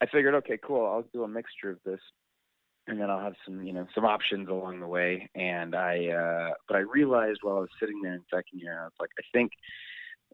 I 0.00 0.06
figured, 0.06 0.34
okay, 0.34 0.58
cool, 0.62 0.84
I'll 0.84 1.04
do 1.12 1.24
a 1.24 1.28
mixture 1.28 1.70
of 1.70 1.78
this. 1.84 2.00
And 2.88 3.00
then 3.00 3.10
I'll 3.10 3.20
have 3.20 3.34
some, 3.44 3.64
you 3.64 3.72
know, 3.72 3.86
some 3.94 4.04
options 4.04 4.48
along 4.48 4.78
the 4.78 4.86
way. 4.86 5.28
And 5.34 5.74
I, 5.74 6.06
uh, 6.06 6.54
but 6.68 6.76
I 6.76 6.80
realized 6.80 7.40
while 7.42 7.56
I 7.56 7.60
was 7.60 7.68
sitting 7.80 8.00
there 8.00 8.14
in 8.14 8.22
second 8.32 8.60
year, 8.60 8.80
I 8.80 8.84
was 8.84 8.92
like, 9.00 9.10
I 9.18 9.22
think 9.32 9.50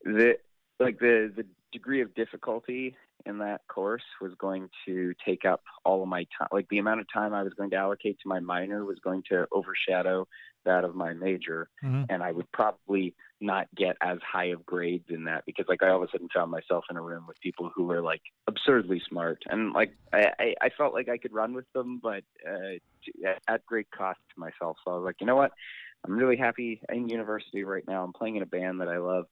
that 0.05 0.39
like 0.83 0.99
the 0.99 1.33
the 1.35 1.47
degree 1.73 2.03
of 2.03 2.15
difficulty 2.15 2.95
in 3.25 3.39
that 3.39 3.61
course 3.69 4.03
was 4.21 4.33
going 4.39 4.69
to 4.85 5.15
take 5.25 5.45
up 5.45 5.63
all 5.85 6.03
of 6.03 6.09
my 6.09 6.27
time 6.37 6.49
like 6.53 6.69
the 6.69 6.79
amount 6.79 7.01
of 7.01 7.07
time 7.13 7.33
i 7.33 7.43
was 7.43 7.53
going 7.55 7.71
to 7.71 7.77
allocate 7.77 8.19
to 8.21 8.29
my 8.29 8.41
minor 8.41 8.85
was 8.85 8.99
going 8.99 9.23
to 9.29 9.47
overshadow 9.53 10.27
that 10.65 10.85
of 10.85 10.95
my 10.95 11.13
major. 11.13 11.69
Mhm. 11.83 12.07
and 12.11 12.23
i 12.23 12.31
would 12.33 12.51
probably 12.53 13.15
not 13.41 13.67
get 13.77 13.97
as 14.01 14.19
high 14.23 14.47
of 14.47 14.65
grades 14.65 15.07
in 15.09 15.25
that 15.25 15.45
because 15.47 15.67
like 15.69 15.83
i 15.83 15.89
all 15.89 16.03
of 16.03 16.09
a 16.09 16.13
sudden 16.13 16.29
found 16.35 16.51
myself 16.51 16.85
in 16.91 16.97
a 16.97 17.03
room 17.03 17.25
with 17.27 17.41
people 17.41 17.71
who 17.75 17.85
were 17.85 18.01
like 18.03 18.23
absurdly 18.47 19.01
smart. 19.09 19.43
And 19.49 19.73
like 19.73 19.93
i 20.13 20.27
i, 20.39 20.55
I 20.61 20.69
felt 20.77 20.95
like 20.95 21.09
i 21.09 21.19
could 21.19 21.33
run 21.33 21.53
with 21.53 21.71
them 21.73 22.01
but 22.03 22.23
uh 22.49 22.77
at 23.49 23.67
great 23.67 23.91
cost 23.91 24.21
to 24.35 24.41
myself. 24.41 24.77
So 24.85 24.93
i 24.93 24.95
was 24.95 25.05
like 25.05 25.17
you 25.21 25.27
know 25.27 25.37
what? 25.37 25.53
I'm 26.05 26.17
really 26.17 26.37
happy 26.37 26.81
in 26.93 27.09
university 27.09 27.63
right 27.63 27.85
now. 27.87 28.03
I'm 28.03 28.13
playing 28.13 28.37
in 28.37 28.43
a 28.43 28.47
band 28.47 28.81
that 28.81 28.89
i 28.89 28.99
love 28.99 29.27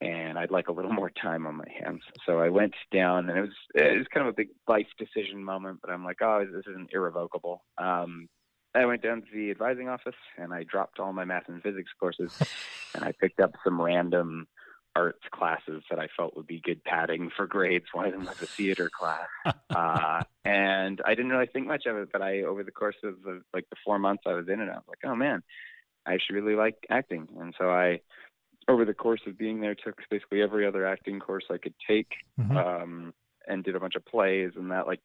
and 0.00 0.38
I'd 0.38 0.50
like 0.50 0.68
a 0.68 0.72
little 0.72 0.92
more 1.00 1.10
time 1.10 1.46
on 1.46 1.56
my 1.56 1.68
hands. 1.82 2.02
So 2.26 2.40
I 2.40 2.48
went 2.48 2.74
down, 2.92 3.28
and 3.28 3.38
it 3.38 3.42
was 3.42 3.56
it 3.74 3.98
was 3.98 4.06
kind 4.12 4.26
of 4.26 4.32
a 4.32 4.36
big 4.36 4.48
life 4.68 4.86
decision 4.98 5.42
moment. 5.44 5.80
But 5.80 5.90
I'm 5.90 6.04
like, 6.04 6.22
oh, 6.22 6.44
this 6.44 6.64
isn't 6.68 6.90
irrevocable. 6.92 7.64
Um, 7.78 8.28
I 8.74 8.86
went 8.86 9.02
down 9.02 9.22
to 9.22 9.26
the 9.32 9.50
advising 9.50 9.88
office, 9.88 10.14
and 10.38 10.54
I 10.54 10.62
dropped 10.64 11.00
all 11.00 11.12
my 11.12 11.24
math 11.24 11.48
and 11.48 11.62
physics 11.62 11.90
courses, 11.98 12.36
and 12.94 13.04
I 13.04 13.12
picked 13.12 13.40
up 13.40 13.52
some 13.64 13.80
random 13.80 14.46
arts 14.96 15.22
classes 15.30 15.84
that 15.88 16.00
I 16.00 16.08
felt 16.16 16.36
would 16.36 16.48
be 16.48 16.60
good 16.60 16.82
padding 16.82 17.30
for 17.36 17.46
grades. 17.46 17.86
One 17.92 18.06
of 18.06 18.12
them 18.12 18.24
was 18.24 18.42
a 18.42 18.46
theater 18.46 18.90
class, 18.90 19.28
uh, 19.70 20.22
and 20.44 21.00
I 21.04 21.14
didn't 21.14 21.30
really 21.30 21.46
think 21.46 21.66
much 21.66 21.86
of 21.86 21.96
it. 21.96 22.08
But 22.12 22.22
I, 22.22 22.42
over 22.42 22.62
the 22.62 22.72
course 22.72 22.96
of 23.04 23.22
the, 23.22 23.42
like 23.54 23.68
the 23.70 23.76
four 23.84 23.98
months 23.98 24.24
I 24.26 24.34
was 24.34 24.48
in 24.48 24.60
it, 24.60 24.68
I 24.68 24.74
was 24.74 24.84
like, 24.88 25.04
oh 25.04 25.14
man, 25.14 25.42
I 26.06 26.18
should 26.18 26.34
really 26.34 26.56
like 26.56 26.76
acting. 26.88 27.28
And 27.38 27.54
so 27.58 27.70
I 27.70 28.00
over 28.70 28.84
the 28.84 28.94
course 28.94 29.20
of 29.26 29.36
being 29.36 29.60
there 29.60 29.74
took 29.74 29.96
basically 30.10 30.40
every 30.42 30.66
other 30.66 30.86
acting 30.86 31.18
course 31.20 31.44
I 31.50 31.58
could 31.58 31.74
take 31.86 32.12
Mhm. 32.38 32.56
um, 32.56 33.14
and 33.46 33.64
did 33.64 33.74
a 33.76 33.80
bunch 33.80 33.96
of 33.96 34.04
plays 34.06 34.52
and 34.56 34.70
that 34.70 34.86
like 34.86 35.00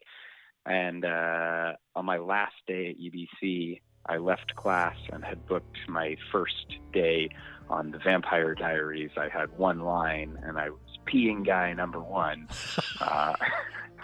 and 0.67 1.05
uh, 1.05 1.73
on 1.95 2.05
my 2.05 2.17
last 2.17 2.55
day 2.65 2.89
at 2.89 2.97
UBC, 2.99 3.81
I 4.07 4.17
left 4.17 4.55
class 4.55 4.95
and 5.13 5.23
had 5.23 5.45
booked 5.45 5.77
my 5.87 6.17
first 6.31 6.77
day 6.91 7.29
on 7.69 7.91
the 7.91 7.99
Vampire 7.99 8.55
Diaries. 8.55 9.11
I 9.15 9.29
had 9.29 9.55
one 9.59 9.81
line, 9.81 10.39
and 10.41 10.57
I 10.57 10.71
was 10.71 10.79
peeing 11.05 11.45
guy 11.45 11.71
number 11.73 11.99
one. 11.99 12.47
uh, 12.99 13.35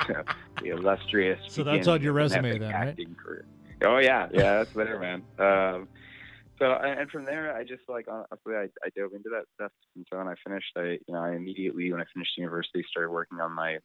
the 0.61 0.69
illustrious. 0.69 1.39
So 1.47 1.63
that's 1.63 1.87
on 1.87 2.03
your 2.03 2.13
resume 2.13 2.59
then, 2.59 2.71
right? 2.71 3.17
Career. 3.17 3.45
Oh 3.83 3.97
yeah, 3.97 4.27
yeah, 4.31 4.57
that's 4.59 4.73
there, 4.73 4.99
man. 4.99 5.23
Um, 5.39 5.87
so 6.61 6.73
and 6.73 7.09
from 7.09 7.25
there, 7.25 7.55
I 7.55 7.63
just 7.63 7.81
like 7.89 8.05
honestly, 8.07 8.53
I, 8.55 8.67
I 8.85 8.89
dove 8.95 9.13
into 9.15 9.29
that 9.31 9.45
stuff, 9.55 9.71
and 9.95 10.05
so 10.09 10.17
when 10.17 10.27
I 10.27 10.35
finished, 10.45 10.71
I 10.77 10.99
you 11.07 11.13
know 11.13 11.23
I 11.23 11.31
immediately 11.31 11.91
when 11.91 12.01
I 12.01 12.05
finished 12.13 12.37
university 12.37 12.85
started 12.89 13.09
working 13.09 13.39
on 13.39 13.53
my 13.53 13.79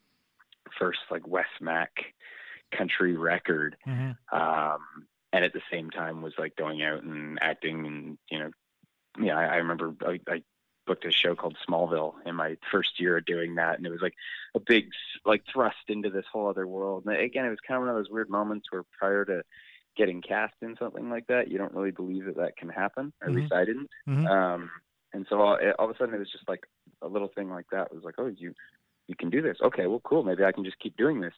first 0.78 0.98
like 1.10 1.26
Wes 1.26 1.46
Mack 1.60 1.90
country 2.76 3.16
record. 3.16 3.76
Mm-hmm. 3.86 4.38
Um, 4.38 4.80
and 5.32 5.44
at 5.44 5.52
the 5.52 5.62
same 5.70 5.90
time 5.90 6.22
was 6.22 6.34
like 6.38 6.56
going 6.56 6.82
out 6.82 7.02
and 7.02 7.38
acting 7.40 7.86
and, 7.86 8.18
you 8.30 8.38
know, 8.38 8.50
yeah, 9.18 9.36
I, 9.36 9.44
I 9.44 9.56
remember 9.56 9.94
I, 10.06 10.20
I 10.28 10.42
booked 10.86 11.04
a 11.04 11.10
show 11.10 11.34
called 11.34 11.56
Smallville 11.68 12.14
in 12.24 12.34
my 12.36 12.56
first 12.70 13.00
year 13.00 13.16
of 13.16 13.24
doing 13.24 13.56
that, 13.56 13.76
and 13.76 13.86
it 13.86 13.90
was 13.90 14.02
like 14.02 14.14
a 14.54 14.60
big 14.60 14.88
like 15.24 15.42
thrust 15.52 15.76
into 15.88 16.10
this 16.10 16.26
whole 16.32 16.48
other 16.48 16.66
world. 16.66 17.04
And 17.06 17.16
again, 17.16 17.44
it 17.44 17.50
was 17.50 17.58
kind 17.66 17.76
of 17.76 17.86
one 17.86 17.90
of 17.90 17.96
those 17.96 18.10
weird 18.10 18.30
moments 18.30 18.66
where 18.70 18.84
prior 18.98 19.24
to 19.24 19.42
getting 19.96 20.22
cast 20.22 20.54
in 20.62 20.76
something 20.78 21.08
like 21.08 21.26
that, 21.28 21.50
you 21.50 21.58
don't 21.58 21.74
really 21.74 21.90
believe 21.90 22.26
that 22.26 22.36
that 22.36 22.56
can 22.56 22.68
happen. 22.68 23.12
At 23.22 23.28
mm-hmm. 23.28 23.38
least 23.38 23.52
I 23.52 23.64
didn't. 23.64 23.88
Mm-hmm. 24.08 24.26
Um, 24.26 24.70
and 25.12 25.26
so 25.28 25.40
all, 25.40 25.58
all, 25.78 25.88
of 25.88 25.94
a 25.94 25.98
sudden, 25.98 26.14
it 26.14 26.18
was 26.18 26.30
just 26.30 26.48
like 26.48 26.64
a 27.02 27.08
little 27.08 27.30
thing 27.34 27.50
like 27.50 27.66
that. 27.72 27.88
It 27.90 27.94
was 27.94 28.04
like, 28.04 28.16
oh, 28.18 28.26
you 28.26 28.52
you 29.08 29.14
can 29.14 29.30
do 29.30 29.40
this. 29.40 29.56
Okay, 29.62 29.86
well, 29.86 30.02
cool. 30.04 30.24
Maybe 30.24 30.44
I 30.44 30.52
can 30.52 30.64
just 30.64 30.80
keep 30.80 30.96
doing 30.96 31.20
this 31.20 31.32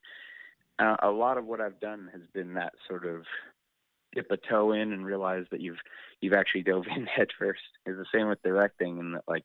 uh, 0.79 0.97
a 1.03 1.11
lot 1.11 1.39
of 1.39 1.47
what 1.47 1.61
I've 1.61 1.81
done 1.81 2.09
has 2.13 2.23
been 2.33 2.55
that 2.55 2.73
sort 2.89 3.05
of 3.05 3.23
dip 4.15 4.31
a 4.31 4.37
toe 4.37 4.73
in 4.73 4.93
and 4.93 5.05
realize 5.05 5.45
that 5.51 5.61
you've 5.61 5.79
you've 6.21 6.33
actually 6.33 6.63
dove 6.63 6.85
in 6.95 7.07
head 7.17 7.29
first. 7.39 7.61
It's 7.87 7.99
the 7.99 8.07
same 8.13 8.29
with 8.29 8.43
directing, 8.43 8.99
and 8.99 9.15
that 9.15 9.25
like 9.27 9.45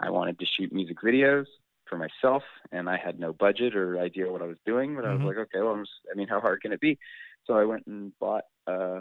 I 0.00 0.10
wanted 0.10 0.38
to 0.38 0.46
shoot 0.46 0.72
music 0.72 0.98
videos 1.02 1.46
for 1.88 1.96
myself, 1.96 2.42
and 2.70 2.88
I 2.88 2.98
had 3.02 3.18
no 3.18 3.32
budget 3.32 3.74
or 3.74 3.98
idea 3.98 4.30
what 4.30 4.42
I 4.42 4.46
was 4.46 4.58
doing, 4.66 4.94
but 4.94 5.04
mm-hmm. 5.04 5.10
I 5.10 5.12
was 5.12 5.18
mm-hmm. 5.20 5.28
like, 5.28 5.38
okay, 5.38 5.60
well, 5.60 5.72
I'm 5.72 5.82
just, 5.82 5.92
I 6.12 6.16
mean, 6.16 6.28
how 6.28 6.40
hard 6.40 6.60
can 6.60 6.72
it 6.72 6.80
be? 6.80 6.98
So 7.48 7.54
I 7.54 7.64
went 7.64 7.86
and 7.86 8.12
bought 8.20 8.44
uh, 8.68 9.00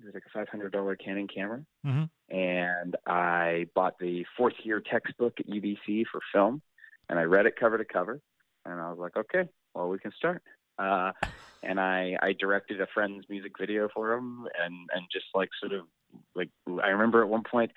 it 0.00 0.04
was 0.04 0.14
like 0.14 0.24
a 0.26 0.38
five 0.38 0.48
hundred 0.48 0.72
dollar 0.72 0.96
Canon 0.96 1.28
camera, 1.32 1.64
mm-hmm. 1.86 2.36
and 2.36 2.96
I 3.06 3.66
bought 3.74 3.94
the 3.98 4.24
fourth 4.36 4.54
year 4.62 4.82
textbook 4.90 5.34
at 5.38 5.48
UBC 5.48 6.04
for 6.10 6.20
film, 6.34 6.60
and 7.08 7.18
I 7.18 7.22
read 7.22 7.46
it 7.46 7.54
cover 7.58 7.78
to 7.78 7.84
cover, 7.84 8.20
and 8.64 8.80
I 8.80 8.90
was 8.90 8.98
like, 8.98 9.16
okay, 9.16 9.48
well, 9.74 9.88
we 9.88 9.98
can 9.98 10.12
start. 10.12 10.42
Uh, 10.78 11.12
and 11.62 11.80
I 11.80 12.16
I 12.20 12.34
directed 12.38 12.80
a 12.80 12.86
friend's 12.92 13.24
music 13.30 13.52
video 13.58 13.88
for 13.94 14.12
him, 14.12 14.46
and 14.62 14.74
and 14.94 15.06
just 15.10 15.26
like 15.34 15.48
sort 15.60 15.72
of 15.72 15.86
like 16.34 16.50
I 16.82 16.88
remember 16.88 17.22
at 17.22 17.28
one 17.28 17.44
point 17.50 17.70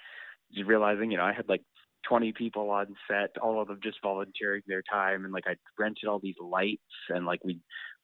just 0.54 0.68
realizing 0.68 1.12
you 1.12 1.18
know 1.18 1.24
I 1.24 1.34
had 1.34 1.48
like 1.48 1.62
20 2.08 2.34
people 2.34 2.70
on 2.72 2.96
set, 3.10 3.38
all 3.42 3.62
of 3.62 3.68
them 3.68 3.80
just 3.84 3.98
volunteering 4.02 4.64
their 4.68 4.82
time, 4.82 5.24
and 5.24 5.34
like 5.34 5.46
I 5.48 5.56
rented 5.78 6.10
all 6.10 6.20
these 6.20 6.36
lights, 6.42 6.82
and 7.10 7.26
like 7.26 7.40
we 7.46 7.60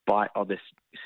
bought 0.05 0.31
all 0.35 0.45
this 0.45 0.59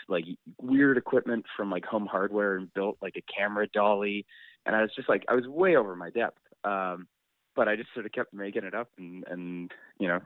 like 0.08 0.26
weird 0.62 0.98
equipment 0.98 1.46
from 1.56 1.70
like 1.70 1.86
home 1.86 2.06
hardware 2.06 2.56
and 2.56 2.74
built 2.74 2.98
like 3.02 3.16
a 3.16 3.34
camera 3.34 3.68
dolly, 3.68 4.26
and 4.66 4.76
I 4.76 4.82
was 4.82 4.92
just 4.96 5.10
like 5.10 5.26
I 5.28 5.36
was 5.36 5.48
way 5.48 5.76
over 5.76 5.96
my 5.96 6.10
depth. 6.10 6.40
Um, 6.64 7.08
but 7.56 7.68
I 7.68 7.76
just 7.76 7.90
sort 7.94 8.06
of 8.06 8.12
kept 8.12 8.34
making 8.34 8.64
it 8.64 8.74
up 8.74 8.90
and 8.98 9.26
and 9.28 9.72
you 10.00 10.08
know 10.08 10.20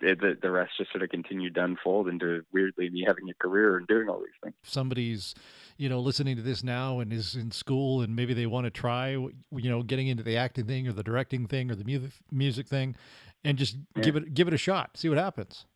it, 0.00 0.20
the, 0.20 0.36
the 0.40 0.50
rest 0.50 0.72
just 0.78 0.90
sort 0.92 1.02
of 1.02 1.10
continued 1.10 1.54
to 1.54 1.64
unfold 1.64 2.08
into 2.08 2.42
weirdly 2.52 2.88
me 2.90 3.04
having 3.06 3.28
a 3.28 3.34
career 3.34 3.76
and 3.76 3.86
doing 3.86 4.08
all 4.08 4.18
these 4.18 4.28
things. 4.42 4.54
Somebody's, 4.62 5.34
you 5.76 5.88
know, 5.88 6.00
listening 6.00 6.36
to 6.36 6.42
this 6.42 6.64
now 6.64 7.00
and 7.00 7.12
is 7.12 7.34
in 7.34 7.50
school 7.50 8.00
and 8.00 8.16
maybe 8.16 8.34
they 8.34 8.46
want 8.46 8.64
to 8.64 8.70
try, 8.70 9.10
you 9.10 9.38
know, 9.50 9.82
getting 9.82 10.08
into 10.08 10.22
the 10.22 10.36
acting 10.36 10.66
thing 10.66 10.88
or 10.88 10.92
the 10.92 11.02
directing 11.02 11.46
thing 11.46 11.70
or 11.70 11.74
the 11.74 11.84
music 11.84 12.12
music 12.30 12.66
thing, 12.66 12.96
and 13.44 13.58
just 13.58 13.76
yeah. 13.96 14.02
give 14.02 14.16
it 14.16 14.34
give 14.34 14.48
it 14.48 14.54
a 14.54 14.58
shot, 14.58 14.96
see 14.96 15.08
what 15.08 15.18
happens. 15.18 15.66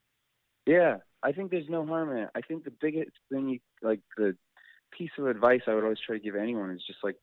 Yeah, 0.67 0.99
I 1.23 1.33
think 1.33 1.51
there's 1.51 1.69
no 1.69 1.87
harm 1.87 2.11
in 2.11 2.19
it. 2.19 2.31
I 2.35 2.41
think 2.41 2.65
the 2.65 2.73
biggest 2.81 3.13
thing, 3.31 3.49
you, 3.49 3.59
like 3.83 4.01
the 4.17 4.37
piece 4.97 5.11
of 5.19 5.27
advice 5.27 5.63
I 5.67 5.75
would 5.75 5.85
always 5.85 5.99
try 6.05 6.17
to 6.17 6.23
give 6.23 6.37
anyone 6.37 6.71
is 6.71 6.83
just 6.87 7.01
like 7.03 7.17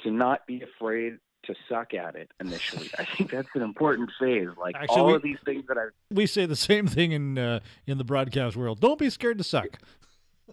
to 0.00 0.10
not 0.10 0.46
be 0.46 0.62
afraid 0.62 1.18
to 1.44 1.54
suck 1.68 1.94
at 1.94 2.14
it 2.14 2.30
initially. 2.40 2.90
I 2.98 3.04
think 3.04 3.30
that's 3.30 3.48
an 3.54 3.62
important 3.62 4.10
phase. 4.20 4.48
Like 4.58 4.76
Actually, 4.76 5.00
all 5.00 5.06
we, 5.08 5.14
of 5.14 5.22
these 5.22 5.38
things 5.44 5.64
that 5.68 5.78
I 5.78 5.86
we 6.12 6.26
say 6.26 6.46
the 6.46 6.56
same 6.56 6.86
thing 6.86 7.12
in 7.12 7.38
uh, 7.38 7.60
in 7.86 7.98
the 7.98 8.04
broadcast 8.04 8.56
world. 8.56 8.80
Don't 8.80 8.98
be 8.98 9.10
scared 9.10 9.38
to 9.38 9.44
suck. 9.44 9.78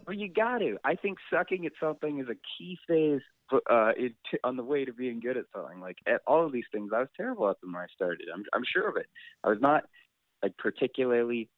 Well, 0.06 0.16
you 0.16 0.28
got 0.28 0.58
to. 0.58 0.78
I 0.84 0.94
think 0.94 1.18
sucking 1.32 1.66
at 1.66 1.72
something 1.80 2.18
is 2.20 2.28
a 2.28 2.36
key 2.58 2.78
phase 2.86 3.22
uh, 3.52 3.92
it, 3.96 4.14
on 4.44 4.56
the 4.56 4.62
way 4.62 4.84
to 4.84 4.92
being 4.92 5.20
good 5.20 5.36
at 5.36 5.44
something. 5.54 5.80
Like 5.80 5.98
at 6.06 6.20
all 6.26 6.44
of 6.44 6.52
these 6.52 6.66
things, 6.72 6.90
I 6.94 7.00
was 7.00 7.08
terrible 7.16 7.48
at 7.48 7.60
them 7.60 7.72
when 7.72 7.82
I 7.82 7.86
started. 7.94 8.26
I'm 8.32 8.44
I'm 8.52 8.64
sure 8.64 8.88
of 8.88 8.96
it. 8.96 9.06
I 9.44 9.48
was 9.48 9.58
not 9.60 9.84
like 10.42 10.56
particularly 10.58 11.48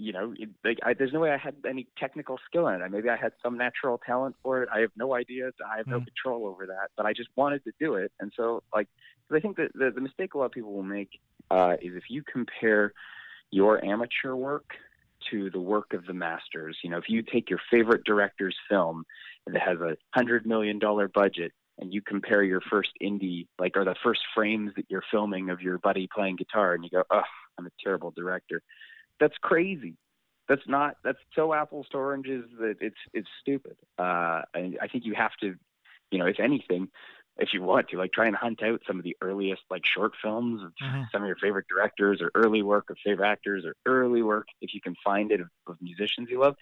you 0.00 0.12
know, 0.12 0.34
like 0.64 0.78
I, 0.82 0.94
there's 0.94 1.12
no 1.12 1.20
way 1.20 1.30
I 1.30 1.36
had 1.36 1.54
any 1.68 1.86
technical 1.98 2.38
skill 2.46 2.68
in 2.68 2.80
it. 2.80 2.90
Maybe 2.90 3.08
I 3.08 3.16
had 3.16 3.32
some 3.42 3.58
natural 3.58 4.00
talent 4.04 4.36
for 4.42 4.62
it. 4.62 4.68
I 4.74 4.80
have 4.80 4.90
no 4.96 5.14
idea. 5.14 5.50
I 5.70 5.76
have 5.76 5.86
no 5.86 6.00
mm. 6.00 6.06
control 6.06 6.46
over 6.46 6.66
that. 6.66 6.90
But 6.96 7.06
I 7.06 7.12
just 7.12 7.28
wanted 7.36 7.64
to 7.64 7.72
do 7.78 7.94
it, 7.94 8.12
and 8.20 8.32
so 8.36 8.62
like, 8.74 8.88
I 9.32 9.40
think 9.40 9.56
that 9.56 9.72
the, 9.74 9.90
the 9.94 10.00
mistake 10.00 10.34
a 10.34 10.38
lot 10.38 10.46
of 10.46 10.52
people 10.52 10.72
will 10.72 10.82
make 10.82 11.20
uh, 11.50 11.76
is 11.80 11.94
if 11.94 12.04
you 12.08 12.22
compare 12.22 12.92
your 13.50 13.84
amateur 13.84 14.34
work 14.34 14.64
to 15.30 15.50
the 15.50 15.60
work 15.60 15.92
of 15.92 16.06
the 16.06 16.14
masters. 16.14 16.78
You 16.82 16.90
know, 16.90 16.98
if 16.98 17.08
you 17.08 17.22
take 17.22 17.50
your 17.50 17.60
favorite 17.70 18.04
director's 18.04 18.56
film 18.68 19.04
that 19.46 19.60
has 19.60 19.78
a 19.80 19.96
hundred 20.14 20.46
million 20.46 20.78
dollar 20.78 21.08
budget 21.08 21.52
and 21.78 21.92
you 21.92 22.02
compare 22.02 22.42
your 22.42 22.60
first 22.70 22.90
indie, 23.02 23.46
like, 23.58 23.76
or 23.76 23.84
the 23.84 23.94
first 24.02 24.20
frames 24.34 24.70
that 24.76 24.86
you're 24.88 25.04
filming 25.10 25.50
of 25.50 25.60
your 25.60 25.78
buddy 25.78 26.08
playing 26.14 26.36
guitar, 26.36 26.74
and 26.74 26.84
you 26.84 26.90
go, 26.90 27.02
"Oh, 27.10 27.22
I'm 27.58 27.66
a 27.66 27.70
terrible 27.82 28.12
director." 28.16 28.62
That's 29.20 29.36
crazy. 29.40 29.94
That's 30.48 30.66
not 30.66 30.96
that's 31.04 31.18
so 31.36 31.54
apples 31.54 31.86
to 31.92 31.98
oranges 31.98 32.44
that 32.58 32.76
it's 32.80 32.96
it's 33.14 33.28
stupid. 33.40 33.76
Uh, 33.98 34.42
I, 34.54 34.74
I 34.82 34.88
think 34.90 35.04
you 35.04 35.14
have 35.14 35.36
to, 35.42 35.54
you 36.10 36.18
know, 36.18 36.26
if 36.26 36.40
anything, 36.40 36.88
if 37.38 37.50
you 37.52 37.62
want 37.62 37.88
to, 37.90 37.98
like 37.98 38.12
try 38.12 38.26
and 38.26 38.34
hunt 38.34 38.62
out 38.62 38.80
some 38.86 38.98
of 38.98 39.04
the 39.04 39.16
earliest 39.20 39.62
like 39.70 39.82
short 39.86 40.12
films 40.20 40.62
of 40.62 40.72
mm-hmm. 40.82 41.02
some 41.12 41.22
of 41.22 41.28
your 41.28 41.36
favorite 41.36 41.66
directors 41.68 42.20
or 42.20 42.32
early 42.34 42.62
work 42.62 42.90
of 42.90 42.96
favorite 43.04 43.28
actors 43.28 43.64
or 43.64 43.76
early 43.86 44.22
work 44.22 44.46
if 44.60 44.74
you 44.74 44.80
can 44.80 44.96
find 45.04 45.30
it 45.30 45.40
of, 45.40 45.48
of 45.68 45.76
musicians 45.80 46.28
you 46.28 46.40
love. 46.40 46.56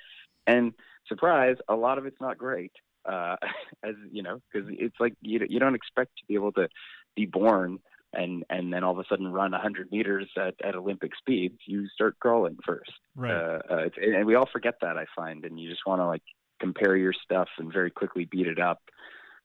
And 0.46 0.72
surprise, 1.06 1.56
a 1.68 1.74
lot 1.74 1.96
of 1.96 2.04
it's 2.04 2.20
not 2.20 2.36
great. 2.36 2.72
Uh, 3.06 3.36
as 3.82 3.94
you 4.10 4.22
know, 4.22 4.40
because 4.52 4.68
it's 4.70 4.96
like 5.00 5.14
you 5.22 5.40
you 5.48 5.60
don't 5.60 5.74
expect 5.74 6.10
to 6.18 6.24
be 6.26 6.34
able 6.34 6.52
to 6.52 6.68
be 7.16 7.24
born 7.24 7.78
and 8.12 8.44
and 8.50 8.72
then 8.72 8.84
all 8.84 8.92
of 8.92 8.98
a 8.98 9.04
sudden 9.08 9.28
run 9.28 9.52
100 9.52 9.90
meters 9.92 10.28
at, 10.36 10.54
at 10.64 10.74
Olympic 10.74 11.12
speeds, 11.16 11.58
you 11.66 11.86
start 11.88 12.18
crawling 12.20 12.56
first. 12.64 12.92
Right. 13.14 13.32
Uh, 13.32 13.58
uh, 13.70 13.88
and 14.00 14.26
we 14.26 14.34
all 14.34 14.48
forget 14.52 14.74
that 14.80 14.96
I 14.96 15.06
find, 15.14 15.44
and 15.44 15.58
you 15.58 15.68
just 15.68 15.86
want 15.86 16.00
to 16.00 16.06
like 16.06 16.22
compare 16.60 16.96
your 16.96 17.12
stuff 17.12 17.48
and 17.58 17.72
very 17.72 17.90
quickly 17.90 18.24
beat 18.24 18.46
it 18.46 18.58
up 18.58 18.80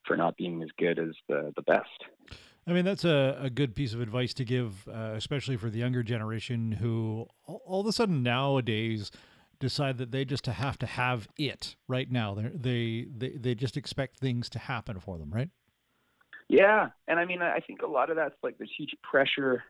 for 0.05 0.17
not 0.17 0.37
being 0.37 0.61
as 0.61 0.69
good 0.77 0.99
as 0.99 1.15
the 1.27 1.53
the 1.55 1.61
best. 1.63 2.37
I 2.65 2.71
mean, 2.71 2.85
that's 2.85 3.03
a, 3.03 3.37
a 3.41 3.49
good 3.49 3.75
piece 3.75 3.93
of 3.93 3.99
advice 3.99 4.33
to 4.35 4.45
give, 4.45 4.87
uh, 4.87 5.13
especially 5.15 5.57
for 5.57 5.69
the 5.69 5.79
younger 5.79 6.01
generation 6.01 6.71
who 6.73 7.27
all, 7.45 7.81
of 7.81 7.87
a 7.87 7.91
sudden 7.91 8.23
nowadays 8.23 9.11
decide 9.59 9.97
that 9.97 10.11
they 10.11 10.23
just 10.23 10.45
have 10.45 10.77
to 10.79 10.85
have 10.85 11.27
it 11.37 11.75
right 11.89 12.09
now. 12.09 12.33
They're, 12.33 12.51
they 12.53 13.07
they 13.15 13.31
they 13.31 13.55
just 13.55 13.75
expect 13.75 14.19
things 14.19 14.49
to 14.51 14.59
happen 14.59 14.99
for 14.99 15.17
them, 15.17 15.29
right? 15.29 15.49
Yeah, 16.53 16.89
and 17.07 17.19
I 17.19 17.25
mean, 17.25 17.41
I 17.41 17.61
think 17.61 17.81
a 17.81 17.87
lot 17.87 18.11
of 18.11 18.15
that's 18.15 18.35
like 18.43 18.59
the 18.59 18.65
huge 18.65 18.95
pressure. 19.01 19.63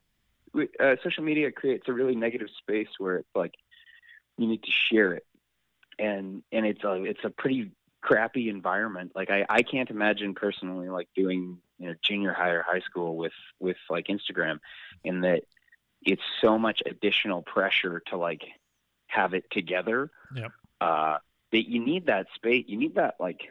Uh, 0.54 0.98
social 1.02 1.24
media 1.24 1.50
creates 1.50 1.88
a 1.88 1.94
really 1.94 2.14
negative 2.14 2.50
space 2.58 2.90
where 2.98 3.16
it's 3.16 3.34
like 3.34 3.54
you 4.38 4.48
need 4.48 4.64
to 4.64 4.72
share 4.72 5.14
it, 5.14 5.26
and 5.98 6.44
and 6.52 6.66
it's 6.66 6.84
a 6.84 7.04
it's 7.06 7.24
a 7.24 7.30
pretty 7.30 7.72
crappy 8.02 8.50
environment. 8.50 9.14
Like 9.16 9.30
I 9.30 9.46
I 9.48 9.62
can't 9.62 9.90
imagine 9.90 10.36
personally 10.36 10.90
like 10.90 11.08
doing 11.16 11.60
you 11.80 11.88
know 11.88 11.96
junior 12.02 12.34
high 12.34 12.50
or 12.50 12.64
high 12.64 12.82
school 12.82 13.16
with 13.16 13.32
with 13.62 13.78
like 13.90 14.08
Instagram, 14.08 14.60
in 15.06 15.22
that 15.22 15.44
it's 16.02 16.22
so 16.42 16.60
much 16.60 16.84
additional 16.86 17.44
pressure 17.44 18.02
to 18.08 18.18
like 18.18 18.44
have 19.08 19.34
it 19.34 19.50
together. 19.52 20.12
Yep. 20.36 20.52
Uh, 20.82 21.18
that 21.54 21.70
you 21.70 21.80
need 21.80 22.08
that 22.08 22.28
space. 22.36 22.66
You 22.68 22.76
need 22.76 22.96
that 22.96 23.16
like 23.22 23.48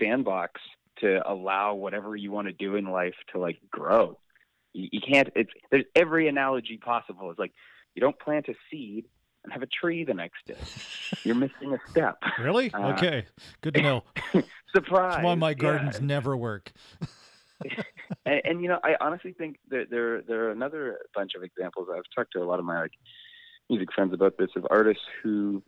sandbox 0.00 0.60
to 1.00 1.20
allow 1.30 1.74
whatever 1.74 2.16
you 2.16 2.30
want 2.32 2.48
to 2.48 2.52
do 2.52 2.76
in 2.76 2.86
life 2.86 3.14
to 3.32 3.38
like 3.38 3.58
grow. 3.70 4.18
You, 4.72 4.88
you 4.92 5.00
can't. 5.00 5.28
It's 5.34 5.50
there's 5.70 5.84
every 5.94 6.28
analogy 6.28 6.78
possible. 6.78 7.30
It's 7.30 7.38
like 7.38 7.52
you 7.94 8.00
don't 8.00 8.18
plant 8.18 8.48
a 8.48 8.54
seed 8.70 9.06
and 9.44 9.52
have 9.52 9.62
a 9.62 9.66
tree 9.66 10.04
the 10.04 10.14
next 10.14 10.46
day. 10.46 10.56
You're 11.24 11.34
missing 11.34 11.74
a 11.74 11.90
step. 11.90 12.18
Really? 12.38 12.72
Uh, 12.72 12.92
okay. 12.92 13.26
Good 13.60 13.74
to 13.74 13.82
know. 13.82 14.04
surprise. 14.74 15.14
That's 15.14 15.24
why 15.24 15.34
my 15.34 15.54
gardens 15.54 15.98
yeah. 16.00 16.06
never 16.06 16.36
work. 16.36 16.72
and, 18.26 18.40
and, 18.44 18.62
you 18.62 18.68
know, 18.68 18.78
I 18.84 18.94
honestly 19.00 19.32
think 19.32 19.56
that 19.70 19.90
there 19.90 20.22
there 20.22 20.44
are 20.44 20.50
another 20.50 21.00
bunch 21.14 21.32
of 21.34 21.42
examples. 21.42 21.88
I've 21.92 22.02
talked 22.14 22.32
to 22.34 22.42
a 22.42 22.44
lot 22.44 22.58
of 22.58 22.64
my 22.64 22.82
like 22.82 22.92
music 23.68 23.92
friends 23.94 24.12
about 24.14 24.38
this 24.38 24.50
of 24.56 24.66
artists 24.70 25.02
who, 25.22 25.62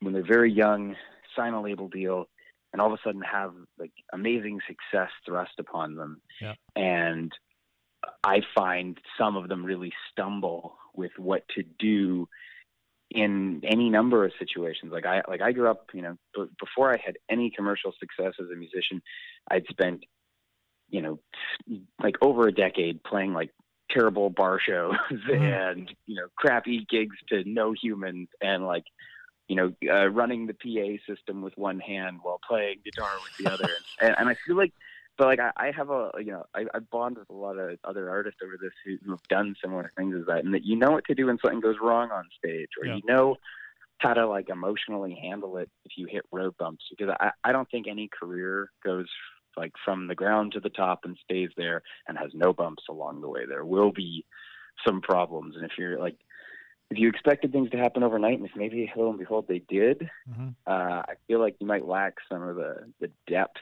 when 0.00 0.12
they're 0.12 0.26
very 0.26 0.52
young, 0.52 0.96
sign 1.36 1.52
a 1.52 1.62
label 1.62 1.88
deal, 1.88 2.26
and 2.74 2.80
all 2.82 2.92
of 2.92 2.98
a 2.98 3.02
sudden 3.04 3.22
have 3.22 3.54
like 3.78 3.92
amazing 4.12 4.58
success 4.66 5.08
thrust 5.24 5.52
upon 5.60 5.94
them. 5.94 6.20
Yeah. 6.40 6.54
And 6.74 7.32
I 8.24 8.40
find 8.52 8.98
some 9.16 9.36
of 9.36 9.48
them 9.48 9.64
really 9.64 9.92
stumble 10.10 10.76
with 10.92 11.12
what 11.16 11.46
to 11.54 11.62
do 11.78 12.28
in 13.12 13.60
any 13.62 13.90
number 13.90 14.24
of 14.24 14.32
situations. 14.40 14.92
Like 14.92 15.06
I 15.06 15.22
like 15.28 15.40
I 15.40 15.52
grew 15.52 15.70
up, 15.70 15.90
you 15.94 16.02
know, 16.02 16.16
b- 16.34 16.50
before 16.58 16.92
I 16.92 16.98
had 17.02 17.16
any 17.30 17.48
commercial 17.48 17.92
success 18.00 18.34
as 18.40 18.50
a 18.52 18.56
musician, 18.56 19.00
I'd 19.48 19.66
spent, 19.70 20.04
you 20.90 21.00
know, 21.00 21.20
like 22.02 22.16
over 22.22 22.48
a 22.48 22.52
decade 22.52 23.04
playing 23.04 23.34
like 23.34 23.50
terrible 23.88 24.30
bar 24.30 24.58
shows 24.58 24.96
Mhm. 25.12 25.70
and 25.70 25.94
you 26.06 26.16
know 26.16 26.26
crappy 26.36 26.84
gigs 26.90 27.16
to 27.28 27.44
no 27.46 27.72
humans 27.72 28.28
and 28.40 28.66
like 28.66 28.84
you 29.48 29.56
know 29.56 29.72
uh, 29.92 30.08
running 30.08 30.46
the 30.46 30.54
PA 30.54 31.12
system 31.12 31.42
with 31.42 31.56
one 31.56 31.80
hand 31.80 32.18
while 32.22 32.40
playing 32.46 32.76
guitar 32.84 33.10
with 33.22 33.44
the 33.44 33.52
other 33.52 33.68
and, 34.00 34.14
and 34.18 34.28
I 34.28 34.36
feel 34.46 34.56
like 34.56 34.72
but 35.16 35.26
like 35.28 35.40
I, 35.40 35.52
I 35.56 35.70
have 35.70 35.90
a 35.90 36.10
you 36.18 36.32
know 36.32 36.44
I, 36.54 36.64
I 36.74 36.78
bond 36.78 37.18
with 37.18 37.30
a 37.30 37.34
lot 37.34 37.58
of 37.58 37.78
other 37.84 38.10
artists 38.10 38.40
over 38.42 38.56
this 38.60 38.72
who, 38.84 38.96
who 39.04 39.10
have 39.12 39.22
done 39.28 39.54
similar 39.62 39.92
things 39.96 40.14
as 40.18 40.26
that 40.26 40.44
and 40.44 40.54
that 40.54 40.64
you 40.64 40.76
know 40.76 40.90
what 40.90 41.04
to 41.06 41.14
do 41.14 41.26
when 41.26 41.38
something 41.42 41.60
goes 41.60 41.76
wrong 41.80 42.10
on 42.10 42.24
stage 42.38 42.70
or 42.80 42.86
Yeah. 42.86 42.96
you 42.96 43.02
know 43.06 43.36
how 43.98 44.12
to 44.12 44.26
like 44.26 44.48
emotionally 44.48 45.16
handle 45.20 45.56
it 45.56 45.70
if 45.84 45.92
you 45.96 46.06
hit 46.10 46.22
road 46.32 46.54
bumps 46.58 46.84
because 46.90 47.14
I, 47.20 47.30
I 47.44 47.52
don't 47.52 47.70
think 47.70 47.86
any 47.88 48.08
career 48.08 48.70
goes 48.84 49.06
like 49.56 49.72
from 49.84 50.08
the 50.08 50.14
ground 50.16 50.52
to 50.52 50.60
the 50.60 50.68
top 50.68 51.00
and 51.04 51.16
stays 51.22 51.50
there 51.56 51.82
and 52.08 52.18
has 52.18 52.30
no 52.34 52.52
bumps 52.52 52.82
along 52.90 53.20
the 53.20 53.28
way 53.28 53.46
there 53.46 53.64
will 53.64 53.92
be 53.92 54.24
some 54.86 55.00
problems 55.00 55.54
and 55.54 55.64
if 55.64 55.72
you're 55.78 55.98
like 56.00 56.16
if 56.90 56.98
you 56.98 57.08
expected 57.08 57.52
things 57.52 57.70
to 57.70 57.76
happen 57.76 58.02
overnight 58.02 58.38
and 58.38 58.46
if 58.46 58.54
maybe 58.56 58.92
lo 58.96 59.10
and 59.10 59.18
behold 59.18 59.46
they 59.48 59.62
did 59.68 60.08
hmm 60.32 60.50
uh, 60.66 61.02
I 61.06 61.14
feel 61.26 61.40
like 61.40 61.56
you 61.60 61.66
might 61.66 61.86
lack 61.86 62.14
some 62.30 62.42
of 62.42 62.56
the, 62.56 62.90
the 63.00 63.10
depth 63.28 63.60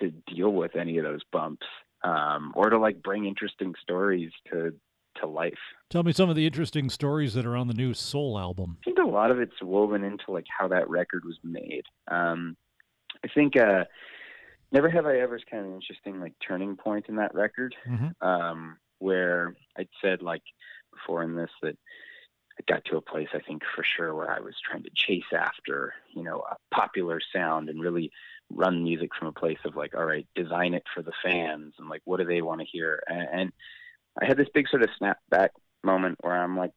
to 0.00 0.10
deal 0.32 0.50
with 0.50 0.76
any 0.76 0.98
of 0.98 1.04
those 1.04 1.22
bumps, 1.32 1.66
um, 2.04 2.52
or 2.56 2.70
to 2.70 2.78
like 2.78 3.02
bring 3.02 3.24
interesting 3.26 3.74
stories 3.82 4.30
to 4.50 4.74
to 5.20 5.26
life. 5.26 5.58
Tell 5.90 6.02
me 6.02 6.12
some 6.12 6.30
of 6.30 6.36
the 6.36 6.46
interesting 6.46 6.90
stories 6.90 7.34
that 7.34 7.44
are 7.44 7.56
on 7.56 7.66
the 7.66 7.74
new 7.74 7.92
Soul 7.94 8.38
album. 8.38 8.78
I 8.82 8.84
think 8.84 8.98
a 8.98 9.08
lot 9.08 9.30
of 9.30 9.40
it's 9.40 9.60
woven 9.60 10.04
into 10.04 10.24
like 10.28 10.46
how 10.56 10.68
that 10.68 10.88
record 10.88 11.24
was 11.24 11.38
made. 11.42 11.82
Um, 12.08 12.56
I 13.24 13.28
think 13.34 13.56
uh, 13.56 13.84
Never 14.70 14.88
Have 14.88 15.06
I 15.06 15.18
Ever 15.18 15.36
is 15.36 15.42
kind 15.50 15.64
of 15.64 15.70
an 15.70 15.74
interesting 15.74 16.20
like 16.20 16.34
turning 16.46 16.76
point 16.76 17.06
in 17.08 17.16
that 17.16 17.34
record, 17.34 17.74
hmm 17.86 18.08
um, 18.20 18.76
where 18.98 19.56
I'd 19.76 19.88
said 20.02 20.22
like 20.22 20.42
before 20.92 21.22
in 21.22 21.34
this 21.34 21.50
that 21.62 21.76
Got 22.66 22.84
to 22.86 22.96
a 22.96 23.00
place 23.00 23.28
I 23.32 23.40
think 23.40 23.62
for 23.74 23.84
sure 23.84 24.14
where 24.14 24.30
I 24.30 24.40
was 24.40 24.54
trying 24.62 24.82
to 24.82 24.90
chase 24.94 25.32
after 25.32 25.94
you 26.14 26.22
know 26.22 26.42
a 26.50 26.56
popular 26.74 27.20
sound 27.32 27.68
and 27.68 27.80
really 27.80 28.10
run 28.50 28.82
music 28.82 29.10
from 29.18 29.28
a 29.28 29.32
place 29.32 29.58
of 29.64 29.76
like 29.76 29.94
all 29.94 30.04
right 30.04 30.26
design 30.34 30.74
it 30.74 30.84
for 30.94 31.02
the 31.02 31.12
fans 31.22 31.74
and 31.78 31.88
like 31.88 32.02
what 32.04 32.18
do 32.18 32.24
they 32.24 32.42
want 32.42 32.60
to 32.60 32.66
hear? 32.66 33.02
And, 33.06 33.28
and 33.32 33.52
I 34.20 34.26
had 34.26 34.36
this 34.36 34.48
big 34.52 34.68
sort 34.68 34.82
of 34.82 34.90
snap 34.98 35.18
back 35.30 35.52
moment 35.84 36.18
where 36.20 36.34
I'm 36.34 36.56
like 36.56 36.72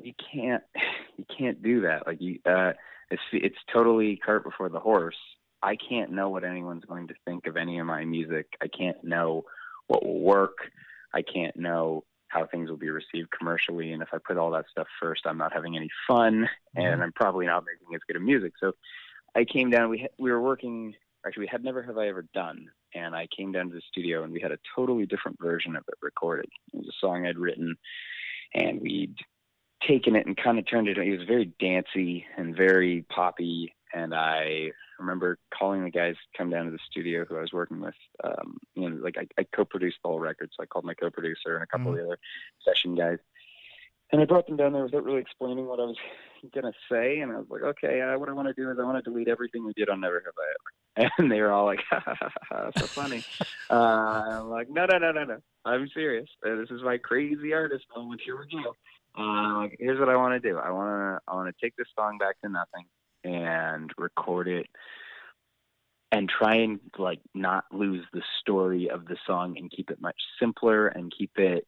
you 0.00 0.12
can't 0.32 0.62
you 1.16 1.24
can't 1.36 1.62
do 1.62 1.82
that. 1.82 2.06
Like 2.06 2.20
you 2.20 2.38
uh 2.46 2.72
it's 3.10 3.22
it's 3.32 3.58
totally 3.72 4.16
cart 4.16 4.44
before 4.44 4.68
the 4.68 4.80
horse. 4.80 5.18
I 5.62 5.76
can't 5.76 6.10
know 6.12 6.28
what 6.28 6.44
anyone's 6.44 6.84
going 6.84 7.08
to 7.08 7.14
think 7.24 7.46
of 7.46 7.56
any 7.56 7.78
of 7.78 7.86
my 7.86 8.04
music. 8.04 8.46
I 8.60 8.66
can't 8.66 9.02
know 9.04 9.44
what 9.86 10.04
will 10.04 10.20
work. 10.20 10.56
I 11.14 11.22
can't 11.22 11.56
know 11.56 12.04
how 12.32 12.46
things 12.46 12.70
will 12.70 12.78
be 12.78 12.90
received 12.90 13.30
commercially 13.30 13.92
and 13.92 14.02
if 14.02 14.08
I 14.12 14.18
put 14.18 14.38
all 14.38 14.50
that 14.52 14.64
stuff 14.70 14.86
first 15.00 15.22
I'm 15.26 15.38
not 15.38 15.52
having 15.52 15.76
any 15.76 15.90
fun 16.08 16.48
mm-hmm. 16.76 16.80
and 16.80 17.02
I'm 17.02 17.12
probably 17.12 17.46
not 17.46 17.64
making 17.64 17.94
as 17.94 18.00
good 18.06 18.16
of 18.16 18.22
music. 18.22 18.52
So 18.58 18.72
I 19.34 19.44
came 19.44 19.70
down 19.70 19.90
we 19.90 19.98
ha- 20.00 20.14
we 20.18 20.30
were 20.30 20.40
working 20.40 20.94
actually 21.26 21.42
we 21.42 21.48
had 21.48 21.64
never 21.64 21.82
have 21.82 21.98
I 21.98 22.08
ever 22.08 22.26
done 22.34 22.70
and 22.94 23.14
I 23.14 23.26
came 23.36 23.52
down 23.52 23.68
to 23.68 23.74
the 23.74 23.82
studio 23.90 24.24
and 24.24 24.32
we 24.32 24.40
had 24.40 24.52
a 24.52 24.58
totally 24.74 25.06
different 25.06 25.38
version 25.40 25.76
of 25.76 25.84
it 25.88 25.94
recorded. 26.02 26.48
It 26.72 26.78
was 26.78 26.88
a 26.88 26.98
song 27.00 27.26
I'd 27.26 27.38
written 27.38 27.76
and 28.54 28.80
we'd 28.80 29.16
taken 29.86 30.16
it 30.16 30.26
and 30.26 30.36
kind 30.36 30.58
of 30.58 30.66
turned 30.66 30.88
it 30.88 30.96
it 30.96 31.18
was 31.18 31.26
very 31.26 31.52
dancey 31.58 32.24
and 32.36 32.56
very 32.56 33.04
poppy 33.10 33.74
and 33.92 34.14
I 34.14 34.70
remember 35.02 35.38
calling 35.56 35.84
the 35.84 35.90
guys 35.90 36.14
to 36.14 36.38
come 36.38 36.50
down 36.50 36.66
to 36.66 36.70
the 36.70 36.78
studio 36.90 37.24
who 37.24 37.36
I 37.36 37.40
was 37.40 37.52
working 37.52 37.80
with. 37.80 37.94
Um, 38.24 38.58
you 38.74 38.88
know, 38.88 38.96
like 39.02 39.16
I, 39.18 39.26
I 39.38 39.44
co-produced 39.54 39.98
the 40.02 40.08
whole 40.08 40.20
record, 40.20 40.50
so 40.56 40.62
I 40.62 40.66
called 40.66 40.84
my 40.84 40.94
co-producer 40.94 41.54
and 41.54 41.62
a 41.62 41.66
couple 41.66 41.90
of 41.90 41.98
the 41.98 42.04
other 42.04 42.18
session 42.64 42.94
guys, 42.94 43.18
and 44.12 44.20
I 44.20 44.24
brought 44.24 44.46
them 44.46 44.56
down 44.56 44.72
there 44.72 44.84
without 44.84 45.04
really 45.04 45.20
explaining 45.20 45.66
what 45.66 45.80
I 45.80 45.84
was 45.84 45.96
gonna 46.54 46.72
say. 46.90 47.20
And 47.20 47.32
I 47.32 47.36
was 47.36 47.46
like, 47.48 47.62
okay, 47.62 48.00
uh, 48.00 48.18
what 48.18 48.28
I 48.28 48.32
want 48.32 48.48
to 48.48 48.54
do 48.54 48.70
is 48.70 48.78
I 48.78 48.84
want 48.84 49.02
to 49.02 49.10
delete 49.10 49.28
everything 49.28 49.64
we 49.64 49.72
did 49.74 49.88
on 49.88 50.00
Never 50.00 50.22
Have 50.24 50.34
I 50.38 50.48
Ever. 50.50 51.10
And 51.18 51.32
they 51.32 51.40
were 51.40 51.52
all 51.52 51.64
like, 51.64 51.80
ha, 51.88 52.02
ha, 52.04 52.14
ha, 52.20 52.30
ha, 52.50 52.70
so 52.76 52.86
funny. 52.86 53.24
uh, 53.70 53.74
I'm 53.74 54.50
like, 54.50 54.68
no, 54.68 54.84
no, 54.84 54.98
no, 54.98 55.12
no, 55.12 55.24
no. 55.24 55.38
I'm 55.64 55.88
serious. 55.94 56.28
Uh, 56.46 56.56
this 56.56 56.70
is 56.70 56.82
my 56.82 56.98
crazy 56.98 57.54
artist 57.54 57.86
moment. 57.96 58.20
Here 58.22 58.36
we 58.36 58.62
go. 58.62 58.74
Uh, 59.18 59.58
like, 59.60 59.76
here's 59.78 59.98
what 59.98 60.10
I 60.10 60.16
want 60.16 60.40
to 60.40 60.50
do. 60.50 60.58
I 60.58 60.70
want 60.70 60.88
to, 60.88 61.20
I 61.26 61.34
want 61.34 61.48
to 61.48 61.64
take 61.64 61.74
this 61.76 61.86
song 61.96 62.18
back 62.18 62.38
to 62.42 62.50
nothing 62.50 62.84
and 63.24 63.90
record 63.98 64.48
it 64.48 64.66
and 66.10 66.28
try 66.28 66.56
and 66.56 66.80
like 66.98 67.20
not 67.34 67.64
lose 67.72 68.04
the 68.12 68.22
story 68.40 68.88
of 68.90 69.06
the 69.06 69.16
song 69.26 69.56
and 69.58 69.70
keep 69.70 69.90
it 69.90 70.00
much 70.00 70.16
simpler 70.38 70.88
and 70.88 71.12
keep 71.16 71.30
it 71.36 71.66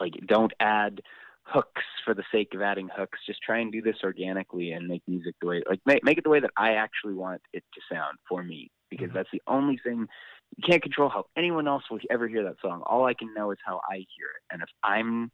like 0.00 0.12
don't 0.26 0.52
add 0.60 1.00
hooks 1.42 1.82
for 2.04 2.12
the 2.14 2.24
sake 2.32 2.54
of 2.54 2.60
adding 2.62 2.88
hooks. 2.94 3.18
Just 3.26 3.40
try 3.40 3.58
and 3.60 3.70
do 3.70 3.80
this 3.80 3.96
organically 4.02 4.72
and 4.72 4.88
make 4.88 5.02
music 5.06 5.34
the 5.40 5.46
way 5.46 5.62
like 5.68 5.80
make, 5.86 6.02
make 6.04 6.18
it 6.18 6.24
the 6.24 6.30
way 6.30 6.40
that 6.40 6.50
i 6.56 6.72
actually 6.74 7.14
want 7.14 7.40
it 7.52 7.62
to 7.74 7.80
sound 7.92 8.18
for 8.28 8.42
me 8.42 8.70
because 8.90 9.10
Mhm. 9.10 9.14
that's 9.14 9.30
the 9.32 9.42
only 9.46 9.78
thing 9.78 10.08
you 10.56 10.62
can't 10.64 10.82
control 10.82 11.08
how 11.08 11.26
anyone 11.36 11.66
else 11.66 11.82
will 11.90 11.98
ever 12.10 12.28
hear 12.28 12.44
that 12.44 12.60
song. 12.60 12.82
All 12.82 13.04
i 13.04 13.14
can 13.14 13.32
know 13.34 13.50
is 13.50 13.58
how 13.64 13.80
i 13.90 13.96
hear 13.96 14.28
it. 14.28 14.42
And 14.52 14.62
if 14.62 14.68
i'm 14.82 15.30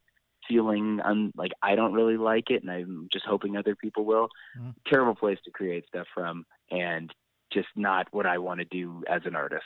feeling 0.48 1.00
un, 1.04 1.32
like 1.36 1.52
i 1.62 1.74
don't 1.74 1.92
really 1.92 2.16
like 2.16 2.50
it 2.50 2.62
and 2.62 2.70
i'm 2.70 3.08
just 3.12 3.24
hoping 3.24 3.56
other 3.56 3.76
people 3.76 4.04
will 4.04 4.28
Mhm. 4.58 4.74
terrible 4.86 5.14
place 5.14 5.38
to 5.44 5.50
create 5.50 5.86
stuff 5.86 6.06
from 6.14 6.44
and 6.70 7.12
just 7.52 7.68
not 7.76 8.08
what 8.12 8.26
I 8.26 8.38
want 8.38 8.60
to 8.60 8.64
do 8.64 9.04
as 9.08 9.22
an 9.26 9.36
artist. 9.36 9.64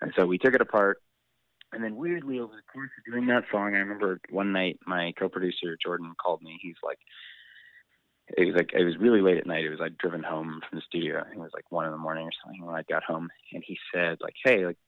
And 0.00 0.10
so 0.16 0.24
we 0.26 0.38
took 0.38 0.54
it 0.54 0.60
apart. 0.62 1.02
And 1.72 1.84
then 1.84 1.96
weirdly, 1.96 2.38
over 2.40 2.54
the 2.56 2.62
course 2.72 2.90
of 2.98 3.12
doing 3.12 3.26
that 3.26 3.44
song, 3.50 3.74
I 3.74 3.78
remember 3.78 4.20
one 4.30 4.52
night 4.52 4.78
my 4.86 5.12
co-producer 5.18 5.76
Jordan 5.82 6.14
called 6.18 6.42
me. 6.42 6.58
He's 6.62 6.76
like, 6.82 6.98
it 8.36 8.46
was 8.46 8.54
like 8.56 8.72
it 8.72 8.84
was 8.84 8.96
really 8.96 9.20
late 9.20 9.36
at 9.36 9.46
night. 9.46 9.64
It 9.64 9.70
was 9.70 9.80
I'd 9.82 9.98
driven 9.98 10.22
home 10.22 10.60
from 10.68 10.78
the 10.78 10.82
studio. 10.82 11.22
I 11.24 11.30
it 11.32 11.38
was 11.38 11.52
like 11.54 11.70
one 11.70 11.84
in 11.84 11.92
the 11.92 11.98
morning 11.98 12.26
or 12.26 12.32
something 12.42 12.64
when 12.64 12.74
I 12.74 12.82
got 12.88 13.04
home. 13.04 13.28
And 13.52 13.62
he 13.66 13.78
said 13.92 14.18
like, 14.20 14.34
hey, 14.42 14.64
like 14.64 14.78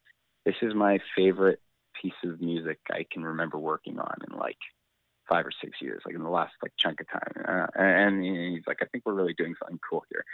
this 0.46 0.56
is 0.62 0.74
my 0.74 0.98
favorite 1.14 1.60
piece 2.00 2.12
of 2.24 2.40
music 2.40 2.78
I 2.90 3.04
can 3.10 3.24
remember 3.24 3.58
working 3.58 3.98
on 3.98 4.16
in 4.28 4.38
like 4.38 4.56
five 5.28 5.44
or 5.46 5.52
six 5.62 5.82
years, 5.82 6.02
like 6.06 6.14
in 6.14 6.22
the 6.22 6.30
last 6.30 6.54
like 6.62 6.72
chunk 6.78 7.00
of 7.00 7.08
time. 7.10 7.44
Uh, 7.46 7.66
and 7.80 8.24
he's 8.24 8.66
like, 8.66 8.78
I 8.80 8.86
think 8.86 9.04
we're 9.04 9.14
really 9.14 9.34
doing 9.34 9.54
something 9.58 9.78
cool 9.88 10.04
here. 10.10 10.24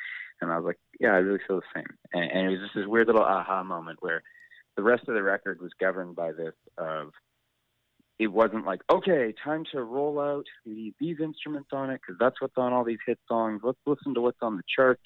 And 0.41 0.53
I 0.53 0.57
was 0.57 0.67
like, 0.67 0.79
yeah, 1.01 1.13
I 1.13 1.19
really 1.19 1.41
feel 1.47 1.57
the 1.57 1.63
same. 1.75 1.97
And, 2.13 2.31
and 2.31 2.47
it 2.47 2.51
was 2.51 2.61
just 2.61 2.75
this 2.75 2.87
weird 2.87 3.07
little 3.07 3.23
aha 3.23 3.63
moment 3.63 3.99
where 4.01 4.23
the 4.77 4.83
rest 4.83 5.09
of 5.09 5.15
the 5.15 5.23
record 5.23 5.61
was 5.61 5.73
governed 5.81 6.17
by 6.17 6.33
this 6.33 6.55
of 6.79 7.11
it 8.19 8.29
wasn't 8.29 8.65
like, 8.65 8.81
okay, 8.91 9.35
time 9.43 9.65
to 9.73 9.83
roll 9.83 10.21
out 10.21 10.47
these 10.65 11.21
instruments 11.21 11.71
on 11.73 11.91
it 11.91 12.01
because 12.01 12.17
that's 12.21 12.41
what's 12.41 12.57
on 12.57 12.73
all 12.73 12.85
these 12.85 12.99
hit 13.05 13.19
songs. 13.27 13.61
Let's 13.65 13.79
listen 13.87 14.15
to 14.15 14.21
what's 14.21 14.43
on 14.43 14.57
the 14.57 14.63
chart. 14.69 15.01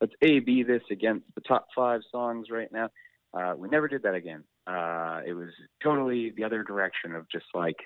Let's 0.00 0.14
A 0.22 0.38
B 0.38 0.62
this 0.62 0.82
against 0.90 1.26
the 1.34 1.40
top 1.40 1.66
five 1.74 2.02
songs 2.10 2.48
right 2.50 2.70
now. 2.70 2.90
Uh, 3.34 3.54
we 3.56 3.68
never 3.68 3.88
did 3.88 4.02
that 4.02 4.14
again. 4.14 4.44
Uh, 4.66 5.20
it 5.26 5.32
was 5.32 5.48
totally 5.82 6.30
the 6.36 6.44
other 6.44 6.62
direction 6.62 7.14
of 7.14 7.28
just 7.28 7.46
like, 7.54 7.78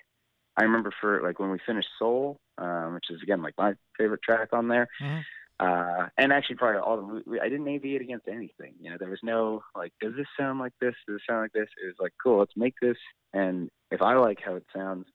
I 0.57 0.62
remember 0.62 0.92
for 1.01 1.23
like 1.23 1.38
when 1.38 1.51
we 1.51 1.59
finished 1.66 1.88
Soul, 1.99 2.38
um, 2.59 2.95
which 2.95 3.11
is 3.11 3.23
again 3.23 3.42
like 3.42 3.55
my 3.59 3.75
favorite 3.97 4.23
track 4.23 4.49
on 4.53 4.69
there. 4.69 4.88
Mhm. 5.01 5.23
Uh, 5.59 6.09
and 6.19 6.33
actually, 6.33 6.57
probably 6.57 6.81
all 6.81 6.97
the 6.99 7.40
I 7.40 7.49
didn't 7.49 7.69
A 7.69 7.79
B 7.79 7.95
it 7.95 8.03
against 8.03 8.29
anything. 8.29 8.75
You 8.79 8.90
know, 8.90 8.97
there 8.99 9.09
was 9.09 9.21
no 9.23 9.62
like, 9.75 9.92
does 10.01 10.14
this 10.14 10.27
sound 10.38 10.59
like 10.59 10.75
this? 10.81 10.95
Does 11.07 11.16
this 11.16 11.23
sound 11.29 11.42
like 11.42 11.53
this? 11.53 11.69
It 11.83 11.87
was 11.87 11.97
like, 11.99 12.12
cool, 12.23 12.38
let's 12.38 12.57
make 12.57 12.75
this. 12.81 12.99
And 13.33 13.71
if 13.90 14.03
I 14.03 14.14
like 14.14 14.40
how 14.45 14.57
it 14.57 14.66
sounds, 14.75 15.07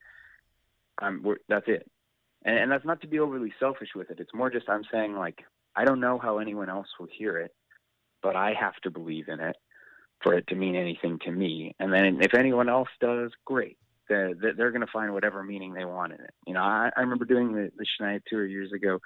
I'm 0.99 1.21
we're, 1.21 1.37
that's 1.47 1.67
it. 1.67 1.89
And, 2.43 2.57
and 2.57 2.71
that's 2.71 2.85
not 2.85 3.01
to 3.01 3.07
be 3.07 3.19
overly 3.19 3.53
selfish 3.59 3.89
with 3.95 4.09
it. 4.09 4.19
It's 4.19 4.33
more 4.33 4.49
just 4.49 4.67
I'm 4.67 4.83
saying 4.91 5.15
like 5.15 5.43
I 5.75 5.85
don't 5.85 5.99
know 5.99 6.17
how 6.17 6.39
anyone 6.39 6.69
else 6.69 6.87
will 6.99 7.07
hear 7.11 7.37
it, 7.37 7.53
but 8.23 8.35
I 8.35 8.53
have 8.59 8.75
to 8.83 8.89
believe 8.89 9.27
in 9.27 9.39
it 9.39 9.55
for 10.23 10.33
it 10.33 10.47
to 10.47 10.55
mean 10.55 10.75
anything 10.75 11.19
to 11.19 11.31
me. 11.31 11.75
And 11.79 11.93
then 11.93 12.19
if 12.21 12.33
anyone 12.33 12.69
else 12.69 12.89
does, 12.99 13.31
great. 13.45 13.77
They're, 14.39 14.53
they're 14.53 14.71
going 14.71 14.85
to 14.85 14.91
find 14.91 15.13
whatever 15.13 15.43
meaning 15.43 15.73
they 15.73 15.85
want 15.85 16.13
in 16.13 16.19
it. 16.19 16.33
You 16.45 16.53
know, 16.53 16.61
I, 16.61 16.91
I 16.95 17.01
remember 17.01 17.25
doing 17.25 17.53
the, 17.53 17.71
the 17.77 17.85
Shania 17.85 18.21
tour 18.27 18.45
years 18.45 18.71
ago, 18.71 18.99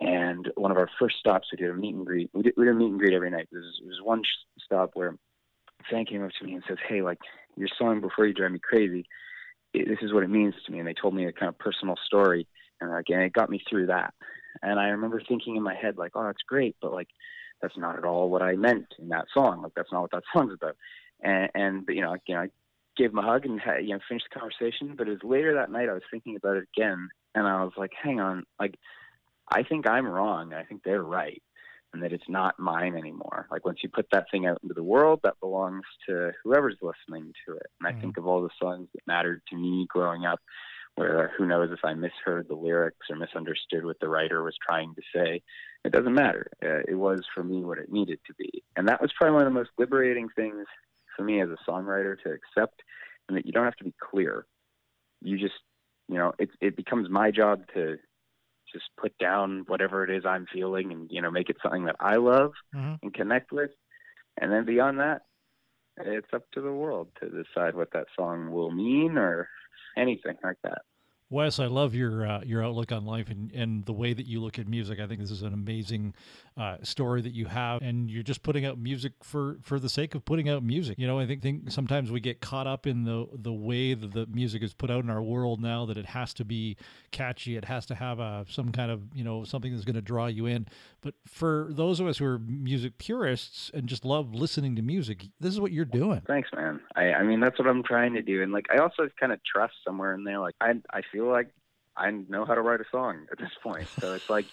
and 0.00 0.50
one 0.56 0.70
of 0.70 0.78
our 0.78 0.88
first 0.98 1.16
stops, 1.18 1.48
we 1.52 1.58
did 1.58 1.70
a 1.70 1.74
meet 1.74 1.94
and 1.94 2.06
greet. 2.06 2.30
We 2.32 2.42
did, 2.42 2.54
we 2.56 2.64
did 2.64 2.74
a 2.74 2.78
meet 2.78 2.90
and 2.90 2.98
greet 2.98 3.14
every 3.14 3.30
night. 3.30 3.48
There 3.50 3.60
was, 3.60 3.80
was 3.84 4.00
one 4.02 4.22
stop 4.64 4.90
where 4.94 5.16
Fan 5.90 6.06
came 6.06 6.24
up 6.24 6.30
to 6.38 6.46
me 6.46 6.54
and 6.54 6.62
says, 6.68 6.78
"Hey, 6.88 7.02
like 7.02 7.18
your 7.56 7.68
song 7.78 8.00
"Before 8.00 8.26
You 8.26 8.34
Drive 8.34 8.52
Me 8.52 8.58
Crazy," 8.62 9.06
it, 9.74 9.88
this 9.88 9.98
is 10.02 10.12
what 10.12 10.22
it 10.22 10.30
means 10.30 10.54
to 10.64 10.72
me." 10.72 10.78
And 10.78 10.86
they 10.86 10.94
told 10.94 11.14
me 11.14 11.26
a 11.26 11.32
kind 11.32 11.48
of 11.48 11.58
personal 11.58 11.96
story. 12.06 12.46
and 12.80 12.90
like 12.90 13.06
and 13.08 13.22
it 13.22 13.32
got 13.32 13.50
me 13.50 13.62
through 13.68 13.86
that. 13.86 14.14
And 14.62 14.78
I 14.78 14.88
remember 14.88 15.22
thinking 15.26 15.56
in 15.56 15.62
my 15.62 15.74
head 15.74 15.96
like, 15.96 16.12
oh, 16.14 16.24
that's 16.24 16.42
great, 16.46 16.76
but 16.82 16.92
like 16.92 17.08
that's 17.62 17.76
not 17.76 17.98
at 17.98 18.04
all 18.04 18.30
what 18.30 18.42
I 18.42 18.56
meant 18.56 18.86
in 18.98 19.08
that 19.08 19.26
song. 19.32 19.62
Like 19.62 19.72
that's 19.74 19.92
not 19.92 20.02
what 20.02 20.10
that 20.12 20.22
song's 20.34 20.54
about. 20.54 20.76
And, 21.22 21.50
and 21.54 21.84
you 21.88 22.00
know, 22.00 22.16
you 22.26 22.34
know, 22.34 22.42
I 22.42 22.48
gave 22.96 23.10
him 23.10 23.18
a 23.18 23.22
hug 23.22 23.46
and 23.46 23.60
you 23.82 23.94
know 23.94 24.00
finished 24.08 24.26
the 24.32 24.38
conversation. 24.40 24.94
But 24.96 25.08
it 25.08 25.12
was 25.12 25.24
later 25.24 25.54
that 25.54 25.70
night 25.70 25.88
I 25.88 25.94
was 25.94 26.02
thinking 26.10 26.36
about 26.36 26.56
it 26.56 26.68
again, 26.76 27.08
and 27.34 27.46
I 27.46 27.62
was 27.62 27.72
like, 27.76 27.92
hang 28.00 28.20
on, 28.20 28.44
like 28.58 28.76
I 29.50 29.62
think 29.62 29.88
I'm 29.88 30.06
wrong. 30.06 30.52
I 30.52 30.64
think 30.64 30.82
they're 30.82 31.02
right 31.02 31.42
and 31.92 32.02
that 32.02 32.12
it's 32.12 32.28
not 32.28 32.58
mine 32.58 32.94
anymore. 32.94 33.46
Like 33.50 33.64
once 33.64 33.78
you 33.82 33.88
put 33.88 34.06
that 34.12 34.26
thing 34.30 34.46
out 34.46 34.58
into 34.62 34.74
the 34.74 34.82
world, 34.82 35.20
that 35.24 35.40
belongs 35.40 35.84
to 36.08 36.32
whoever's 36.42 36.76
listening 36.82 37.32
to 37.46 37.56
it. 37.56 37.66
And 37.80 37.88
I 37.88 37.92
mm-hmm. 37.92 38.00
think 38.00 38.16
of 38.16 38.26
all 38.26 38.42
the 38.42 38.50
songs 38.60 38.88
that 38.94 39.06
mattered 39.06 39.42
to 39.48 39.56
me 39.56 39.86
growing 39.88 40.24
up, 40.24 40.40
where 40.94 41.32
who 41.36 41.46
knows 41.46 41.70
if 41.72 41.84
I 41.84 41.94
misheard 41.94 42.48
the 42.48 42.54
lyrics 42.54 43.06
or 43.08 43.16
misunderstood 43.16 43.84
what 43.84 43.98
the 44.00 44.08
writer 44.08 44.42
was 44.42 44.56
trying 44.64 44.94
to 44.94 45.02
say. 45.14 45.42
It 45.84 45.92
doesn't 45.92 46.14
matter. 46.14 46.50
Uh, 46.62 46.82
it 46.86 46.96
was 46.96 47.22
for 47.34 47.42
me 47.42 47.64
what 47.64 47.78
it 47.78 47.90
needed 47.90 48.20
to 48.26 48.34
be, 48.34 48.62
and 48.76 48.86
that 48.88 49.00
was 49.00 49.12
probably 49.16 49.34
one 49.34 49.46
of 49.46 49.52
the 49.52 49.58
most 49.58 49.70
liberating 49.78 50.28
things 50.36 50.66
for 51.20 51.24
me 51.24 51.40
as 51.42 51.48
a 51.50 51.70
songwriter 51.70 52.16
to 52.22 52.30
accept, 52.30 52.82
and 53.28 53.36
that 53.36 53.44
you 53.44 53.52
don't 53.52 53.64
have 53.64 53.76
to 53.76 53.84
be 53.84 53.94
clear. 54.10 54.46
You 55.20 55.38
just, 55.38 55.54
you 56.08 56.16
know, 56.16 56.32
it 56.38 56.48
it 56.60 56.76
becomes 56.76 57.10
my 57.10 57.30
job 57.30 57.64
to 57.74 57.96
just 58.72 58.86
put 58.98 59.16
down 59.18 59.64
whatever 59.66 60.02
it 60.02 60.10
is 60.10 60.24
I'm 60.24 60.46
feeling 60.52 60.92
and 60.92 61.08
you 61.10 61.20
know 61.20 61.30
make 61.30 61.50
it 61.50 61.56
something 61.62 61.84
that 61.84 61.96
I 62.00 62.16
love 62.16 62.52
mm-hmm. 62.74 62.94
and 63.02 63.14
connect 63.14 63.52
with, 63.52 63.70
and 64.40 64.50
then 64.50 64.64
beyond 64.64 65.00
that, 65.00 65.22
it's 65.98 66.32
up 66.32 66.50
to 66.52 66.62
the 66.62 66.72
world 66.72 67.08
to 67.20 67.28
decide 67.28 67.74
what 67.74 67.92
that 67.92 68.06
song 68.16 68.50
will 68.50 68.70
mean 68.70 69.18
or 69.18 69.48
anything 69.98 70.36
like 70.42 70.56
that. 70.64 70.82
Wes, 71.30 71.60
I 71.60 71.66
love 71.66 71.94
your 71.94 72.26
uh, 72.26 72.40
your 72.44 72.64
outlook 72.64 72.90
on 72.90 73.04
life 73.06 73.30
and, 73.30 73.52
and 73.52 73.84
the 73.86 73.92
way 73.92 74.12
that 74.12 74.26
you 74.26 74.40
look 74.40 74.58
at 74.58 74.66
music. 74.66 74.98
I 74.98 75.06
think 75.06 75.20
this 75.20 75.30
is 75.30 75.42
an 75.42 75.54
amazing 75.54 76.12
uh, 76.56 76.78
story 76.82 77.22
that 77.22 77.32
you 77.32 77.46
have, 77.46 77.80
and 77.82 78.10
you're 78.10 78.24
just 78.24 78.42
putting 78.42 78.66
out 78.66 78.78
music 78.78 79.12
for, 79.22 79.58
for 79.62 79.78
the 79.78 79.88
sake 79.88 80.14
of 80.16 80.24
putting 80.24 80.48
out 80.48 80.64
music. 80.64 80.98
You 80.98 81.06
know, 81.06 81.20
I 81.20 81.26
think, 81.26 81.40
think 81.40 81.70
sometimes 81.70 82.10
we 82.10 82.18
get 82.20 82.40
caught 82.40 82.66
up 82.66 82.84
in 82.84 83.04
the 83.04 83.28
the 83.32 83.52
way 83.52 83.94
that 83.94 84.12
the 84.12 84.26
music 84.26 84.62
is 84.62 84.74
put 84.74 84.90
out 84.90 85.04
in 85.04 85.08
our 85.08 85.22
world 85.22 85.60
now 85.60 85.86
that 85.86 85.96
it 85.96 86.06
has 86.06 86.34
to 86.34 86.44
be 86.44 86.76
catchy, 87.12 87.56
it 87.56 87.64
has 87.66 87.86
to 87.86 87.94
have 87.94 88.18
a 88.18 88.44
some 88.48 88.72
kind 88.72 88.90
of 88.90 89.02
you 89.14 89.22
know 89.22 89.44
something 89.44 89.72
that's 89.72 89.84
going 89.84 89.94
to 89.94 90.02
draw 90.02 90.26
you 90.26 90.46
in. 90.46 90.66
But 91.00 91.14
for 91.26 91.68
those 91.70 92.00
of 92.00 92.08
us 92.08 92.18
who 92.18 92.26
are 92.26 92.40
music 92.40 92.98
purists 92.98 93.70
and 93.72 93.86
just 93.86 94.04
love 94.04 94.34
listening 94.34 94.74
to 94.76 94.82
music, 94.82 95.28
this 95.38 95.52
is 95.52 95.60
what 95.60 95.70
you're 95.70 95.84
doing. 95.84 96.22
Thanks, 96.26 96.48
man. 96.54 96.80
I 96.96 97.12
I 97.12 97.22
mean 97.22 97.38
that's 97.38 97.58
what 97.58 97.68
I'm 97.68 97.84
trying 97.84 98.14
to 98.14 98.22
do, 98.22 98.42
and 98.42 98.52
like 98.52 98.66
I 98.70 98.78
also 98.82 99.08
kind 99.18 99.32
of 99.32 99.38
trust 99.44 99.74
somewhere 99.86 100.12
in 100.14 100.24
there. 100.24 100.40
Like 100.40 100.56
I 100.60 100.72
I 100.92 101.02
feel 101.12 101.19
feel 101.20 101.30
like 101.30 101.50
I 101.96 102.10
know 102.10 102.44
how 102.44 102.54
to 102.54 102.62
write 102.62 102.80
a 102.80 102.84
song 102.90 103.26
at 103.30 103.38
this 103.38 103.50
point. 103.62 103.88
So 104.00 104.14
it's 104.14 104.30
like, 104.30 104.46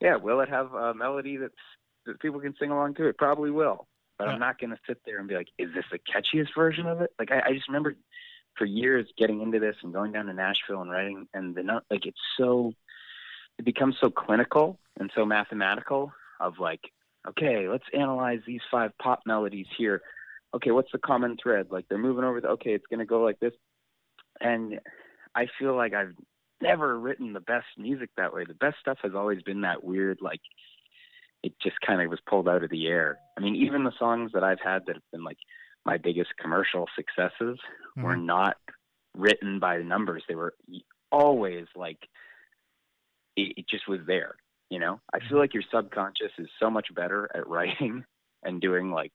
yeah, 0.00 0.16
will 0.16 0.40
it 0.40 0.48
have 0.48 0.72
a 0.72 0.94
melody 0.94 1.36
that's 1.36 1.54
that 2.06 2.20
people 2.20 2.40
can 2.40 2.54
sing 2.58 2.70
along 2.70 2.94
to? 2.94 3.06
It 3.06 3.18
probably 3.18 3.50
will. 3.50 3.86
But 4.18 4.26
yeah. 4.26 4.30
I'm 4.30 4.42
uh. 4.42 4.46
not 4.46 4.60
going 4.60 4.70
to 4.70 4.78
sit 4.86 4.98
there 5.04 5.18
and 5.18 5.28
be 5.28 5.34
like, 5.34 5.48
is 5.58 5.70
this 5.74 5.84
the 5.90 5.98
catchiest 5.98 6.48
version 6.56 6.86
of 6.86 7.00
it? 7.00 7.10
Like 7.18 7.30
I, 7.30 7.42
I 7.46 7.52
just 7.52 7.68
remember 7.68 7.94
for 8.56 8.66
years 8.66 9.06
getting 9.18 9.40
into 9.40 9.58
this 9.58 9.76
and 9.82 9.92
going 9.92 10.12
down 10.12 10.26
to 10.26 10.34
Nashville 10.34 10.82
and 10.82 10.90
writing, 10.90 11.26
and 11.34 11.54
the 11.54 11.62
like 11.90 12.06
it's 12.06 12.18
so 12.36 12.72
it 13.58 13.64
becomes 13.64 13.96
so 14.00 14.10
clinical 14.10 14.78
and 14.98 15.10
so 15.14 15.24
mathematical 15.24 16.12
of 16.40 16.58
like, 16.58 16.80
okay, 17.28 17.68
let's 17.68 17.84
analyze 17.94 18.40
these 18.46 18.60
five 18.70 18.92
pop 19.00 19.20
melodies 19.26 19.66
here. 19.76 20.02
Okay, 20.54 20.70
what's 20.70 20.92
the 20.92 20.98
common 20.98 21.36
thread? 21.42 21.68
Like 21.70 21.86
they're 21.88 21.98
moving 21.98 22.24
over 22.24 22.40
the 22.40 22.48
okay, 22.48 22.74
it's 22.74 22.86
going 22.90 23.00
to 23.00 23.06
go 23.06 23.22
like 23.22 23.40
this, 23.40 23.54
and 24.40 24.78
I 25.34 25.46
feel 25.58 25.76
like 25.76 25.94
I've 25.94 26.14
never 26.60 26.98
written 26.98 27.32
the 27.32 27.40
best 27.40 27.66
music 27.76 28.10
that 28.16 28.32
way. 28.32 28.44
The 28.44 28.54
best 28.54 28.76
stuff 28.80 28.98
has 29.02 29.12
always 29.14 29.42
been 29.42 29.62
that 29.62 29.82
weird, 29.82 30.18
like 30.20 30.40
it 31.42 31.52
just 31.60 31.76
kind 31.84 32.00
of 32.00 32.08
was 32.08 32.20
pulled 32.28 32.48
out 32.48 32.62
of 32.62 32.70
the 32.70 32.86
air. 32.86 33.18
I 33.36 33.40
mean, 33.40 33.56
even 33.56 33.84
the 33.84 33.92
songs 33.98 34.30
that 34.34 34.44
I've 34.44 34.60
had 34.60 34.82
that 34.86 34.96
have 34.96 35.10
been 35.10 35.24
like 35.24 35.38
my 35.84 35.98
biggest 35.98 36.30
commercial 36.40 36.86
successes 36.94 37.58
mm-hmm. 37.58 38.02
were 38.02 38.16
not 38.16 38.56
written 39.16 39.58
by 39.58 39.78
the 39.78 39.84
numbers. 39.84 40.22
They 40.28 40.34
were 40.34 40.54
always 41.10 41.66
like 41.74 41.98
it, 43.36 43.54
it 43.56 43.68
just 43.68 43.88
was 43.88 44.00
there. 44.06 44.36
You 44.70 44.78
know, 44.78 45.00
I 45.12 45.18
feel 45.18 45.28
mm-hmm. 45.28 45.38
like 45.38 45.54
your 45.54 45.64
subconscious 45.72 46.32
is 46.38 46.48
so 46.60 46.70
much 46.70 46.88
better 46.94 47.28
at 47.34 47.48
writing 47.48 48.04
and 48.42 48.60
doing 48.60 48.90
like 48.90 49.12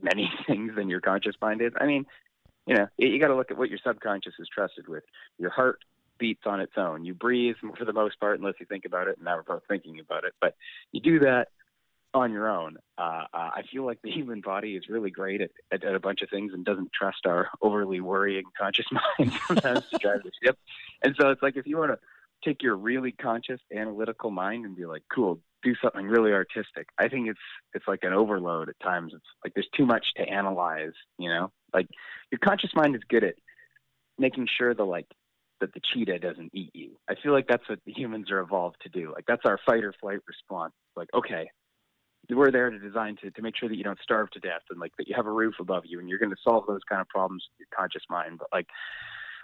many 0.00 0.30
things 0.46 0.72
than 0.76 0.88
your 0.88 1.00
conscious 1.00 1.34
mind 1.40 1.60
is. 1.60 1.72
I 1.80 1.86
mean, 1.86 2.06
you 2.66 2.74
know, 2.74 2.86
you 2.96 3.18
got 3.18 3.28
to 3.28 3.36
look 3.36 3.50
at 3.50 3.58
what 3.58 3.70
your 3.70 3.78
subconscious 3.84 4.34
is 4.38 4.48
trusted 4.52 4.88
with. 4.88 5.04
Your 5.38 5.50
heart 5.50 5.80
beats 6.18 6.42
on 6.46 6.60
its 6.60 6.74
own. 6.76 7.04
You 7.04 7.14
breathe 7.14 7.56
for 7.76 7.84
the 7.84 7.92
most 7.92 8.20
part, 8.20 8.38
unless 8.38 8.54
you 8.60 8.66
think 8.66 8.84
about 8.84 9.08
it. 9.08 9.16
And 9.16 9.24
now 9.24 9.36
we're 9.36 9.42
both 9.42 9.62
thinking 9.68 9.98
about 9.98 10.24
it, 10.24 10.34
but 10.40 10.54
you 10.92 11.00
do 11.00 11.18
that 11.20 11.48
on 12.14 12.30
your 12.32 12.48
own. 12.48 12.76
Uh, 12.98 13.24
uh, 13.32 13.50
I 13.54 13.62
feel 13.70 13.84
like 13.84 14.00
the 14.02 14.10
human 14.12 14.40
body 14.40 14.76
is 14.76 14.88
really 14.88 15.10
great 15.10 15.40
at, 15.40 15.50
at, 15.70 15.84
at, 15.84 15.94
a 15.94 16.00
bunch 16.00 16.22
of 16.22 16.30
things 16.30 16.52
and 16.52 16.64
doesn't 16.64 16.92
trust 16.92 17.26
our 17.26 17.48
overly 17.60 18.00
worrying 18.00 18.44
conscious 18.58 18.86
mind 19.18 19.32
sometimes 19.46 19.88
to 19.90 19.98
drive 19.98 20.22
the 20.22 20.30
ship. 20.44 20.58
And 21.02 21.14
so 21.20 21.30
it's 21.30 21.42
like 21.42 21.56
if 21.56 21.66
you 21.66 21.78
want 21.78 21.92
to 21.92 21.98
take 22.44 22.62
your 22.62 22.76
really 22.76 23.12
conscious 23.12 23.60
analytical 23.74 24.30
mind 24.30 24.64
and 24.64 24.76
be 24.76 24.84
like, 24.84 25.02
cool, 25.12 25.40
do 25.62 25.74
something 25.80 26.06
really 26.06 26.32
artistic. 26.32 26.88
I 26.98 27.08
think 27.08 27.28
it's 27.28 27.40
it's 27.72 27.86
like 27.86 28.00
an 28.02 28.12
overload 28.12 28.68
at 28.68 28.78
times. 28.80 29.12
It's 29.14 29.24
like 29.44 29.54
there's 29.54 29.68
too 29.76 29.86
much 29.86 30.04
to 30.16 30.22
analyze, 30.22 30.92
you 31.18 31.28
know? 31.28 31.52
Like 31.72 31.88
your 32.30 32.38
conscious 32.38 32.70
mind 32.74 32.94
is 32.96 33.02
good 33.08 33.24
at 33.24 33.34
making 34.18 34.48
sure 34.58 34.74
the 34.74 34.84
like 34.84 35.06
that 35.60 35.72
the 35.74 35.80
cheetah 35.92 36.18
doesn't 36.18 36.50
eat 36.52 36.70
you. 36.74 36.90
I 37.08 37.14
feel 37.22 37.32
like 37.32 37.46
that's 37.48 37.66
what 37.68 37.78
humans 37.86 38.30
are 38.30 38.40
evolved 38.40 38.76
to 38.82 38.88
do. 38.88 39.12
Like 39.14 39.24
that's 39.26 39.42
our 39.44 39.58
fight 39.64 39.84
or 39.84 39.94
flight 40.00 40.18
response. 40.26 40.74
Like, 40.96 41.08
okay, 41.14 41.48
we're 42.30 42.50
there 42.50 42.70
to 42.70 42.78
design 42.78 43.16
to, 43.22 43.30
to 43.30 43.42
make 43.42 43.56
sure 43.56 43.68
that 43.68 43.76
you 43.76 43.84
don't 43.84 43.98
starve 44.02 44.30
to 44.30 44.40
death 44.40 44.62
and 44.70 44.80
like 44.80 44.92
that 44.98 45.08
you 45.08 45.14
have 45.14 45.26
a 45.26 45.32
roof 45.32 45.54
above 45.60 45.84
you 45.86 46.00
and 46.00 46.08
you're 46.08 46.18
going 46.18 46.30
to 46.30 46.36
solve 46.42 46.64
those 46.66 46.80
kind 46.88 47.00
of 47.00 47.08
problems 47.08 47.44
with 47.50 47.60
your 47.60 47.78
conscious 47.78 48.02
mind. 48.10 48.38
But 48.38 48.48
like 48.52 48.66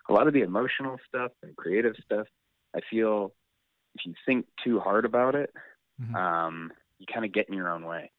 a 0.08 0.12
lot 0.12 0.26
of 0.26 0.34
the 0.34 0.42
emotional 0.42 0.96
stuff 1.06 1.32
and 1.42 1.56
creative 1.56 1.94
stuff, 2.04 2.26
I 2.74 2.80
feel 2.90 3.32
if 3.94 4.04
you 4.04 4.14
think 4.26 4.46
too 4.62 4.80
hard 4.80 5.04
about 5.04 5.34
it, 5.34 5.50
mm-hmm. 6.00 6.14
um, 6.14 6.72
you 6.98 7.06
kind 7.12 7.24
of 7.24 7.32
get 7.32 7.48
in 7.48 7.54
your 7.54 7.70
own 7.70 7.84
way. 7.84 8.10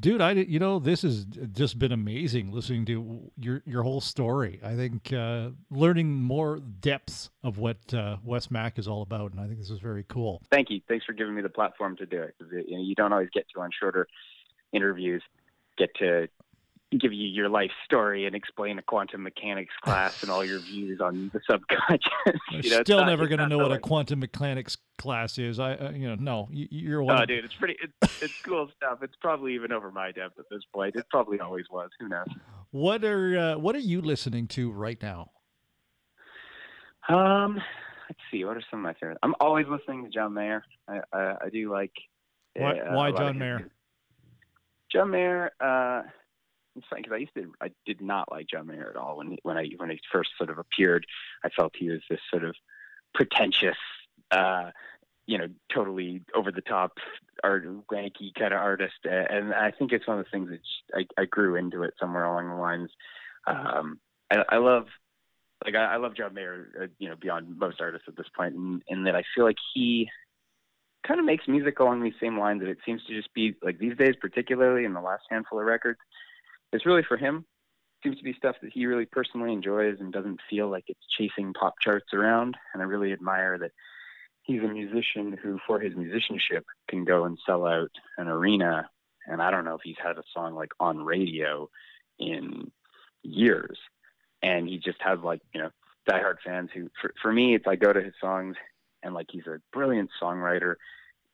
Dude, 0.00 0.22
I 0.22 0.32
you 0.32 0.58
know 0.58 0.78
this 0.78 1.02
has 1.02 1.26
just 1.52 1.78
been 1.78 1.92
amazing 1.92 2.50
listening 2.52 2.86
to 2.86 3.30
your 3.38 3.62
your 3.66 3.82
whole 3.82 4.00
story. 4.00 4.58
I 4.64 4.74
think 4.74 5.12
uh, 5.12 5.50
learning 5.70 6.10
more 6.10 6.58
depths 6.58 7.30
of 7.44 7.58
what 7.58 7.92
uh, 7.92 8.16
Wes 8.24 8.50
Mack 8.50 8.78
is 8.78 8.88
all 8.88 9.02
about, 9.02 9.32
and 9.32 9.40
I 9.40 9.46
think 9.46 9.58
this 9.58 9.70
is 9.70 9.80
very 9.80 10.04
cool. 10.08 10.40
Thank 10.50 10.70
you. 10.70 10.80
Thanks 10.88 11.04
for 11.04 11.12
giving 11.12 11.34
me 11.34 11.42
the 11.42 11.50
platform 11.50 11.96
to 11.98 12.06
do 12.06 12.22
it. 12.22 12.34
You, 12.40 12.78
know, 12.78 12.82
you 12.82 12.94
don't 12.94 13.12
always 13.12 13.28
get 13.32 13.46
to 13.54 13.60
on 13.60 13.70
shorter 13.78 14.08
interviews 14.72 15.22
get 15.80 15.94
to 15.96 16.28
give 16.98 17.12
you 17.12 17.26
your 17.28 17.48
life 17.48 17.70
story 17.84 18.26
and 18.26 18.34
explain 18.34 18.78
a 18.78 18.82
quantum 18.82 19.22
mechanics 19.22 19.72
class 19.82 20.22
and 20.22 20.30
all 20.30 20.44
your 20.44 20.58
views 20.58 21.00
on 21.00 21.30
the 21.32 21.40
subconscious. 21.48 22.10
You 22.50 22.70
know, 22.70 22.82
still 22.82 22.98
not, 22.98 23.06
never 23.06 23.26
going 23.28 23.38
to 23.38 23.48
know 23.48 23.58
what 23.58 23.72
a 23.72 23.78
quantum 23.78 24.20
mechanics 24.20 24.76
class 24.98 25.38
is. 25.38 25.58
I, 25.58 25.74
uh, 25.74 25.90
you 25.90 26.08
know, 26.08 26.16
no, 26.16 26.48
you, 26.50 26.96
are 26.96 27.02
one. 27.02 27.22
Oh, 27.22 27.24
dude, 27.24 27.44
it's 27.44 27.54
pretty. 27.54 27.76
It's, 27.82 28.22
it's 28.22 28.42
cool 28.42 28.68
stuff. 28.76 28.98
It's 29.02 29.14
probably 29.20 29.54
even 29.54 29.72
over 29.72 29.90
my 29.90 30.12
depth 30.12 30.38
at 30.38 30.46
this 30.50 30.62
point. 30.74 30.96
It 30.96 31.06
probably 31.10 31.40
always 31.40 31.64
was. 31.70 31.90
Who 32.00 32.08
knows? 32.08 32.26
What 32.72 33.04
are 33.04 33.38
uh, 33.38 33.58
What 33.58 33.76
are 33.76 33.80
you 33.80 34.00
listening 34.00 34.48
to 34.48 34.70
right 34.72 35.00
now? 35.00 35.30
Um, 37.08 37.56
let's 38.08 38.20
see. 38.30 38.44
What 38.44 38.56
are 38.56 38.62
some 38.70 38.80
of 38.80 38.84
my 38.84 38.94
favorites? 38.94 39.20
I'm 39.22 39.34
always 39.40 39.66
listening 39.68 40.04
to 40.04 40.10
John 40.10 40.34
Mayer. 40.34 40.62
I 40.88 41.00
I, 41.12 41.34
I 41.44 41.48
do 41.50 41.72
like. 41.72 41.92
Why, 42.56 42.78
uh, 42.78 42.94
why 42.94 43.12
John 43.12 43.38
Mayer? 43.38 43.68
John 44.92 45.10
Mayer. 45.10 45.52
Uh, 45.60 46.02
because 46.74 47.12
I 47.12 47.16
used 47.16 47.34
to 47.34 47.52
I 47.60 47.70
did 47.86 48.00
not 48.00 48.30
like 48.30 48.46
John 48.48 48.66
Mayer 48.66 48.90
at 48.90 48.96
all 48.96 49.18
when 49.18 49.32
he, 49.32 49.38
when 49.42 49.56
I 49.56 49.68
when 49.76 49.90
he 49.90 50.00
first 50.12 50.30
sort 50.36 50.50
of 50.50 50.58
appeared. 50.58 51.06
I 51.44 51.48
felt 51.50 51.74
he 51.76 51.90
was 51.90 52.00
this 52.08 52.20
sort 52.30 52.44
of 52.44 52.54
pretentious, 53.14 53.76
uh, 54.30 54.70
you 55.26 55.38
know, 55.38 55.48
totally 55.72 56.22
over 56.34 56.50
the 56.50 56.60
top, 56.60 56.92
art 57.42 57.66
wanky 57.88 58.34
kind 58.38 58.54
of 58.54 58.60
artist, 58.60 58.94
and 59.04 59.54
I 59.54 59.70
think 59.70 59.92
it's 59.92 60.06
one 60.06 60.18
of 60.18 60.24
the 60.24 60.30
things 60.30 60.50
that 60.50 61.06
I, 61.18 61.22
I 61.22 61.24
grew 61.26 61.56
into 61.56 61.82
it 61.82 61.94
somewhere 61.98 62.24
along 62.24 62.48
the 62.48 62.56
lines. 62.56 62.90
Um, 63.46 63.98
I, 64.30 64.44
I 64.48 64.56
love 64.58 64.86
like 65.64 65.74
I, 65.74 65.94
I 65.94 65.96
love 65.96 66.16
John 66.16 66.34
Mayer, 66.34 66.68
uh, 66.80 66.86
you 66.98 67.08
know, 67.08 67.16
beyond 67.20 67.58
most 67.58 67.80
artists 67.80 68.08
at 68.08 68.16
this 68.16 68.28
point, 68.36 68.54
and, 68.54 68.82
and 68.88 69.06
that 69.06 69.16
I 69.16 69.24
feel 69.34 69.44
like 69.44 69.58
he 69.74 70.08
kind 71.06 71.20
of 71.20 71.26
makes 71.26 71.48
music 71.48 71.80
along 71.80 72.02
these 72.02 72.14
same 72.20 72.38
lines. 72.38 72.60
That 72.60 72.70
it 72.70 72.78
seems 72.84 73.02
to 73.04 73.14
just 73.14 73.32
be 73.34 73.54
like 73.62 73.78
these 73.78 73.96
days, 73.96 74.14
particularly 74.20 74.84
in 74.84 74.94
the 74.94 75.00
last 75.00 75.24
handful 75.30 75.60
of 75.60 75.66
records, 75.66 75.98
it's 76.72 76.86
really 76.86 77.02
for 77.06 77.16
him. 77.16 77.44
Seems 78.02 78.16
to 78.16 78.24
be 78.24 78.32
stuff 78.34 78.56
that 78.62 78.72
he 78.72 78.86
really 78.86 79.04
personally 79.04 79.52
enjoys 79.52 79.96
and 80.00 80.12
doesn't 80.12 80.40
feel 80.48 80.70
like 80.70 80.84
it's 80.88 81.00
chasing 81.18 81.52
pop 81.52 81.74
charts 81.82 82.14
around. 82.14 82.56
And 82.72 82.82
I 82.82 82.86
really 82.86 83.12
admire 83.12 83.58
that 83.58 83.72
he's 84.42 84.62
a 84.62 84.68
musician 84.68 85.36
who, 85.42 85.58
for 85.66 85.78
his 85.78 85.94
musicianship, 85.94 86.64
can 86.88 87.04
go 87.04 87.24
and 87.24 87.38
sell 87.44 87.66
out 87.66 87.90
an 88.16 88.28
arena. 88.28 88.88
And 89.26 89.42
I 89.42 89.50
don't 89.50 89.64
know 89.64 89.74
if 89.74 89.82
he's 89.84 89.96
had 90.02 90.16
a 90.16 90.22
song 90.32 90.54
like 90.54 90.72
on 90.80 91.04
radio 91.04 91.68
in 92.18 92.70
years. 93.22 93.78
And 94.42 94.66
he 94.66 94.78
just 94.78 94.98
has 95.00 95.18
like, 95.22 95.40
you 95.52 95.60
know, 95.60 95.70
diehard 96.10 96.36
fans 96.42 96.70
who, 96.74 96.88
for, 97.02 97.12
for 97.20 97.32
me, 97.32 97.54
it's 97.54 97.66
I 97.68 97.76
go 97.76 97.92
to 97.92 98.02
his 98.02 98.14
songs 98.18 98.56
and 99.02 99.14
like 99.14 99.26
he's 99.30 99.46
a 99.46 99.60
brilliant 99.72 100.10
songwriter 100.22 100.76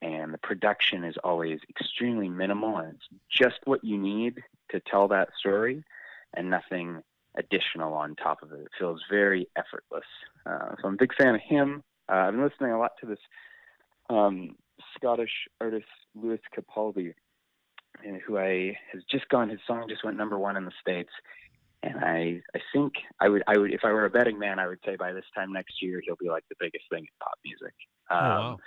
and 0.03 0.33
the 0.33 0.39
production 0.39 1.05
is 1.05 1.17
always 1.25 1.61
extremely 1.69 2.29
minimal 2.29 2.77
and 2.77 2.95
it's 2.95 3.09
just 3.31 3.61
what 3.65 3.83
you 3.83 3.97
need 3.99 4.43
to 4.71 4.81
tell 4.81 5.09
that 5.09 5.29
story 5.39 5.83
and 6.35 6.51
nothing 6.51 7.03
additional 7.37 7.93
on 7.95 8.15
top 8.17 8.43
of 8.43 8.53
it. 8.53 8.61
It 8.61 8.69
feels 8.79 9.03
very 9.11 9.49
effortless. 9.57 10.05
Uh, 10.45 10.75
so 10.81 10.89
I'm 10.89 10.95
a 10.95 10.99
big 10.99 11.15
fan 11.15 11.35
of 11.35 11.41
him. 11.41 11.83
Uh, 12.09 12.15
I've 12.15 12.33
been 12.35 12.43
listening 12.43 12.73
a 12.73 12.79
lot 12.79 12.93
to 13.01 13.07
this 13.07 13.19
um, 14.11 14.57
Scottish 14.95 15.49
artist 15.61 15.87
Lewis 16.15 16.41
Capaldi, 16.57 17.15
who 18.27 18.39
I 18.39 18.77
has 18.93 19.03
just 19.11 19.29
gone. 19.29 19.49
His 19.49 19.61
song 19.67 19.87
just 19.89 20.05
went 20.05 20.17
number 20.17 20.39
one 20.39 20.57
in 20.57 20.65
the 20.65 20.73
states, 20.81 21.11
and 21.83 21.97
I 22.05 22.43
I 22.55 22.61
think 22.73 22.95
I 23.21 23.29
would 23.29 23.43
I 23.47 23.59
would 23.59 23.73
if 23.73 23.81
I 23.85 23.93
were 23.93 24.05
a 24.05 24.11
betting 24.11 24.39
man, 24.39 24.59
I 24.59 24.67
would 24.67 24.79
say 24.85 24.97
by 24.97 25.13
this 25.13 25.25
time 25.35 25.53
next 25.53 25.83
year 25.83 26.01
he'll 26.05 26.17
be 26.17 26.29
like 26.29 26.45
the 26.49 26.57
biggest 26.61 26.85
thing 26.91 27.01
in 27.01 27.07
pop 27.21 27.39
music. 27.45 27.75
Um, 28.11 28.19
oh, 28.19 28.21
wow. 28.21 28.59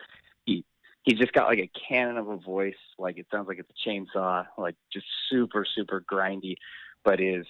He 0.45 0.65
he's 1.09 1.19
just 1.19 1.33
got 1.33 1.47
like 1.47 1.59
a 1.59 1.71
cannon 1.89 2.17
of 2.17 2.27
a 2.27 2.37
voice. 2.37 2.75
Like 2.97 3.17
it 3.17 3.27
sounds 3.31 3.47
like 3.47 3.59
it's 3.59 3.69
a 3.69 3.89
chainsaw. 3.89 4.45
Like 4.57 4.75
just 4.93 5.05
super 5.29 5.65
super 5.75 6.03
grindy, 6.09 6.55
but 7.03 7.19
is 7.19 7.45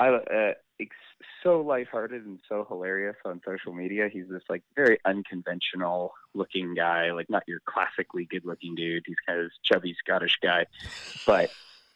I 0.00 0.08
uh, 0.08 0.52
so 1.42 1.60
lighthearted 1.60 2.24
and 2.24 2.38
so 2.48 2.64
hilarious 2.68 3.16
on 3.24 3.40
social 3.46 3.72
media. 3.72 4.08
He's 4.12 4.28
this 4.28 4.42
like 4.48 4.62
very 4.76 4.98
unconventional 5.04 6.12
looking 6.34 6.74
guy, 6.74 7.12
like 7.12 7.28
not 7.28 7.42
your 7.46 7.60
classically 7.64 8.24
good 8.24 8.44
looking 8.44 8.74
dude. 8.74 9.04
He's 9.06 9.16
kind 9.26 9.40
of 9.40 9.46
this 9.46 9.58
chubby 9.62 9.96
Scottish 9.98 10.38
guy, 10.42 10.66
but 11.26 11.50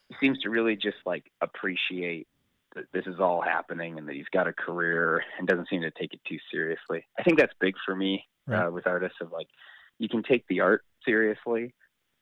he 0.08 0.16
seems 0.20 0.40
to 0.40 0.50
really 0.50 0.76
just 0.76 0.98
like 1.06 1.30
appreciate 1.40 2.26
that 2.74 2.86
this 2.92 3.06
is 3.06 3.20
all 3.20 3.40
happening 3.40 3.98
and 3.98 4.08
that 4.08 4.14
he's 4.14 4.28
got 4.32 4.48
a 4.48 4.52
career 4.52 5.22
and 5.38 5.46
doesn't 5.46 5.68
seem 5.68 5.82
to 5.82 5.90
take 5.90 6.14
it 6.14 6.20
too 6.26 6.38
seriously. 6.50 7.06
I 7.18 7.22
think 7.22 7.38
that's 7.38 7.52
big 7.60 7.74
for 7.84 7.94
me 7.94 8.24
right. 8.46 8.66
uh, 8.66 8.70
with 8.70 8.86
artists 8.86 9.18
of 9.20 9.30
like 9.30 9.48
you 9.98 10.08
can 10.08 10.22
take 10.22 10.46
the 10.48 10.60
art 10.60 10.84
seriously, 11.04 11.74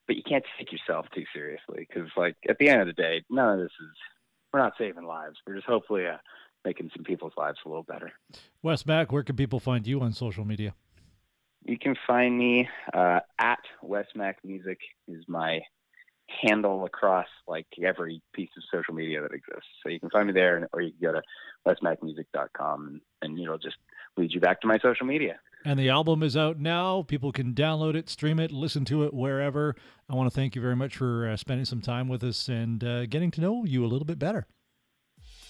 but 0.06 0.16
you 0.16 0.22
can't 0.22 0.44
take 0.58 0.72
yourself 0.72 1.06
too 1.14 1.24
seriously 1.32 1.86
because 1.88 2.10
like 2.16 2.36
at 2.48 2.58
the 2.58 2.68
end 2.68 2.80
of 2.80 2.86
the 2.86 2.92
day, 2.92 3.22
none 3.30 3.54
of 3.54 3.58
this 3.60 3.72
is 3.80 3.96
we're 4.52 4.60
not 4.60 4.72
saving 4.78 5.04
lives. 5.04 5.36
We're 5.46 5.54
just 5.54 5.66
hopefully 5.66 6.06
uh, 6.06 6.16
making 6.64 6.90
some 6.94 7.04
people's 7.04 7.32
lives 7.36 7.58
a 7.64 7.68
little 7.68 7.84
better. 7.84 8.12
Wes 8.62 8.84
Mack, 8.86 9.12
where 9.12 9.22
can 9.22 9.36
people 9.36 9.60
find 9.60 9.86
you 9.86 10.00
on 10.00 10.12
social 10.12 10.44
media? 10.44 10.74
You 11.64 11.78
can 11.78 11.94
find 12.06 12.36
me 12.38 12.68
uh, 12.92 13.20
at 13.38 13.60
Wes 13.82 14.06
Mack 14.14 14.38
Music 14.44 14.78
is 15.06 15.24
my 15.28 15.60
handle 16.42 16.84
across 16.84 17.26
like 17.46 17.66
every 17.82 18.22
piece 18.32 18.50
of 18.56 18.62
social 18.72 18.94
media 18.94 19.20
that 19.20 19.32
exists. 19.32 19.68
So 19.82 19.90
you 19.90 20.00
can 20.00 20.10
find 20.10 20.26
me 20.26 20.32
there, 20.32 20.68
or 20.72 20.80
you 20.80 20.92
can 20.92 21.12
go 21.12 21.20
to 21.20 21.22
wesmackmusic.com, 21.66 22.86
and, 22.86 23.00
and 23.22 23.38
it'll 23.38 23.58
just 23.58 23.76
lead 24.16 24.32
you 24.32 24.40
back 24.40 24.60
to 24.60 24.66
my 24.66 24.78
social 24.78 25.06
media. 25.06 25.38
And 25.64 25.78
the 25.78 25.90
album 25.90 26.22
is 26.22 26.36
out 26.36 26.58
now. 26.58 27.02
People 27.02 27.32
can 27.32 27.52
download 27.52 27.94
it, 27.94 28.08
stream 28.08 28.40
it, 28.40 28.50
listen 28.50 28.84
to 28.86 29.04
it 29.04 29.12
wherever. 29.12 29.76
I 30.08 30.14
want 30.14 30.30
to 30.30 30.34
thank 30.34 30.54
you 30.54 30.62
very 30.62 30.76
much 30.76 30.96
for 30.96 31.28
uh, 31.28 31.36
spending 31.36 31.66
some 31.66 31.82
time 31.82 32.08
with 32.08 32.24
us 32.24 32.48
and 32.48 32.82
uh, 32.82 33.06
getting 33.06 33.30
to 33.32 33.40
know 33.40 33.64
you 33.64 33.84
a 33.84 33.88
little 33.88 34.06
bit 34.06 34.18
better. 34.18 34.46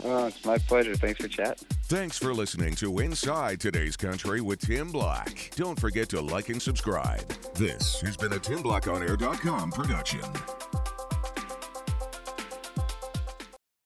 Oh, 0.03 0.27
it's 0.27 0.45
my 0.45 0.59
pleasure. 0.59 0.95
Thanks 0.95 1.21
for 1.21 1.29
chatting. 1.29 1.67
Thanks 1.85 2.19
for 2.19 2.33
listening 2.33 2.75
to 2.77 3.01
Inside 3.01 3.61
Today's 3.61 3.97
Country 3.97 4.41
with 4.41 4.61
Tim 4.61 4.89
Black. 4.89 5.51
Don't 5.57 5.79
forget 5.79 6.09
to 6.11 6.21
like 6.21 6.49
and 6.49 6.61
subscribe. 6.61 7.29
This 7.55 8.01
has 8.01 8.17
been 8.17 8.33
a 8.33 8.39
TimBlackOnAir.com 8.39 9.71
production. 9.73 10.21